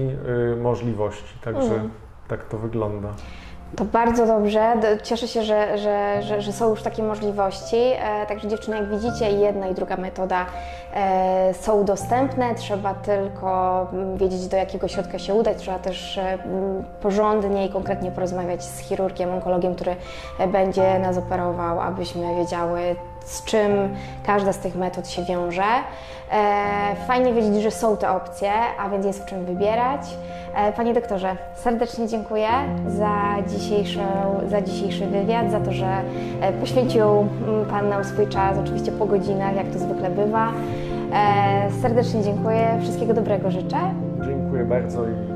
y, 0.52 0.56
możliwości, 0.56 1.38
także 1.44 1.62
Mhm. 1.74 1.90
tak 2.28 2.44
to 2.44 2.58
wygląda. 2.58 3.08
To 3.76 3.84
bardzo 3.84 4.26
dobrze. 4.26 4.74
Cieszę 5.02 5.28
się, 5.28 5.42
że, 5.42 5.78
że, 5.78 6.22
że, 6.22 6.42
że 6.42 6.52
są 6.52 6.70
już 6.70 6.82
takie 6.82 7.02
możliwości. 7.02 7.76
E, 7.76 8.26
także 8.26 8.48
dziewczyny, 8.48 8.76
jak 8.76 8.90
widzicie, 8.90 9.30
jedna 9.30 9.68
i 9.68 9.74
druga 9.74 9.96
metoda 9.96 10.46
e, 10.94 11.54
są 11.54 11.84
dostępne. 11.84 12.54
Trzeba 12.54 12.94
tylko 12.94 13.80
mm, 13.92 14.16
wiedzieć, 14.16 14.48
do 14.48 14.56
jakiego 14.56 14.88
środka 14.88 15.18
się 15.18 15.34
udać. 15.34 15.58
Trzeba 15.58 15.78
też 15.78 16.18
e, 16.18 16.32
mm, 16.32 16.84
porządnie 17.00 17.66
i 17.66 17.70
konkretnie 17.70 18.10
porozmawiać 18.10 18.64
z 18.64 18.78
chirurgiem, 18.78 19.30
onkologiem, 19.30 19.74
który 19.74 19.96
będzie 20.52 20.98
nas 20.98 21.18
operował, 21.18 21.80
abyśmy 21.80 22.36
wiedziały, 22.36 22.96
z 23.24 23.44
czym 23.44 23.70
każda 24.26 24.52
z 24.52 24.58
tych 24.58 24.76
metod 24.76 25.08
się 25.08 25.24
wiąże. 25.24 25.62
E, 26.32 26.96
fajnie 27.06 27.34
wiedzieć, 27.34 27.62
że 27.62 27.70
są 27.70 27.96
te 27.96 28.10
opcje, 28.10 28.52
a 28.78 28.88
więc 28.88 29.06
jest 29.06 29.22
w 29.22 29.26
czym 29.26 29.44
wybierać. 29.44 30.00
E, 30.54 30.72
Panie 30.72 30.94
doktorze, 30.94 31.36
serdecznie 31.54 32.08
dziękuję 32.08 32.48
za, 32.86 33.36
za 34.48 34.62
dzisiejszy 34.62 35.06
wywiad, 35.06 35.50
za 35.50 35.60
to, 35.60 35.72
że 35.72 36.02
e, 36.40 36.52
poświęcił 36.52 37.04
mm, 37.04 37.66
Pan 37.70 37.88
nam 37.88 38.04
swój 38.04 38.28
czas, 38.28 38.58
oczywiście 38.58 38.92
po 38.92 39.06
godzinach, 39.06 39.56
jak 39.56 39.66
to 39.66 39.78
zwykle 39.78 40.10
bywa. 40.10 40.52
Serdecznie 41.82 42.22
dziękuję, 42.22 42.78
wszystkiego 42.82 43.14
dobrego 43.14 43.50
życzę 43.50 43.76
Dziękuję 44.26 44.64
bardzo 44.64 45.04
i 45.04 45.32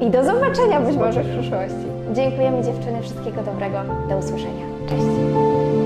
i 0.00 0.10
do 0.10 0.24
zobaczenia 0.24 0.80
być 0.80 0.96
może 0.96 1.22
w 1.22 1.38
przyszłości. 1.38 1.86
Dziękujemy 2.12 2.62
dziewczyny, 2.62 3.02
wszystkiego 3.02 3.42
dobrego, 3.42 3.78
do 4.08 4.16
usłyszenia. 4.16 4.66
Cześć. 4.88 5.85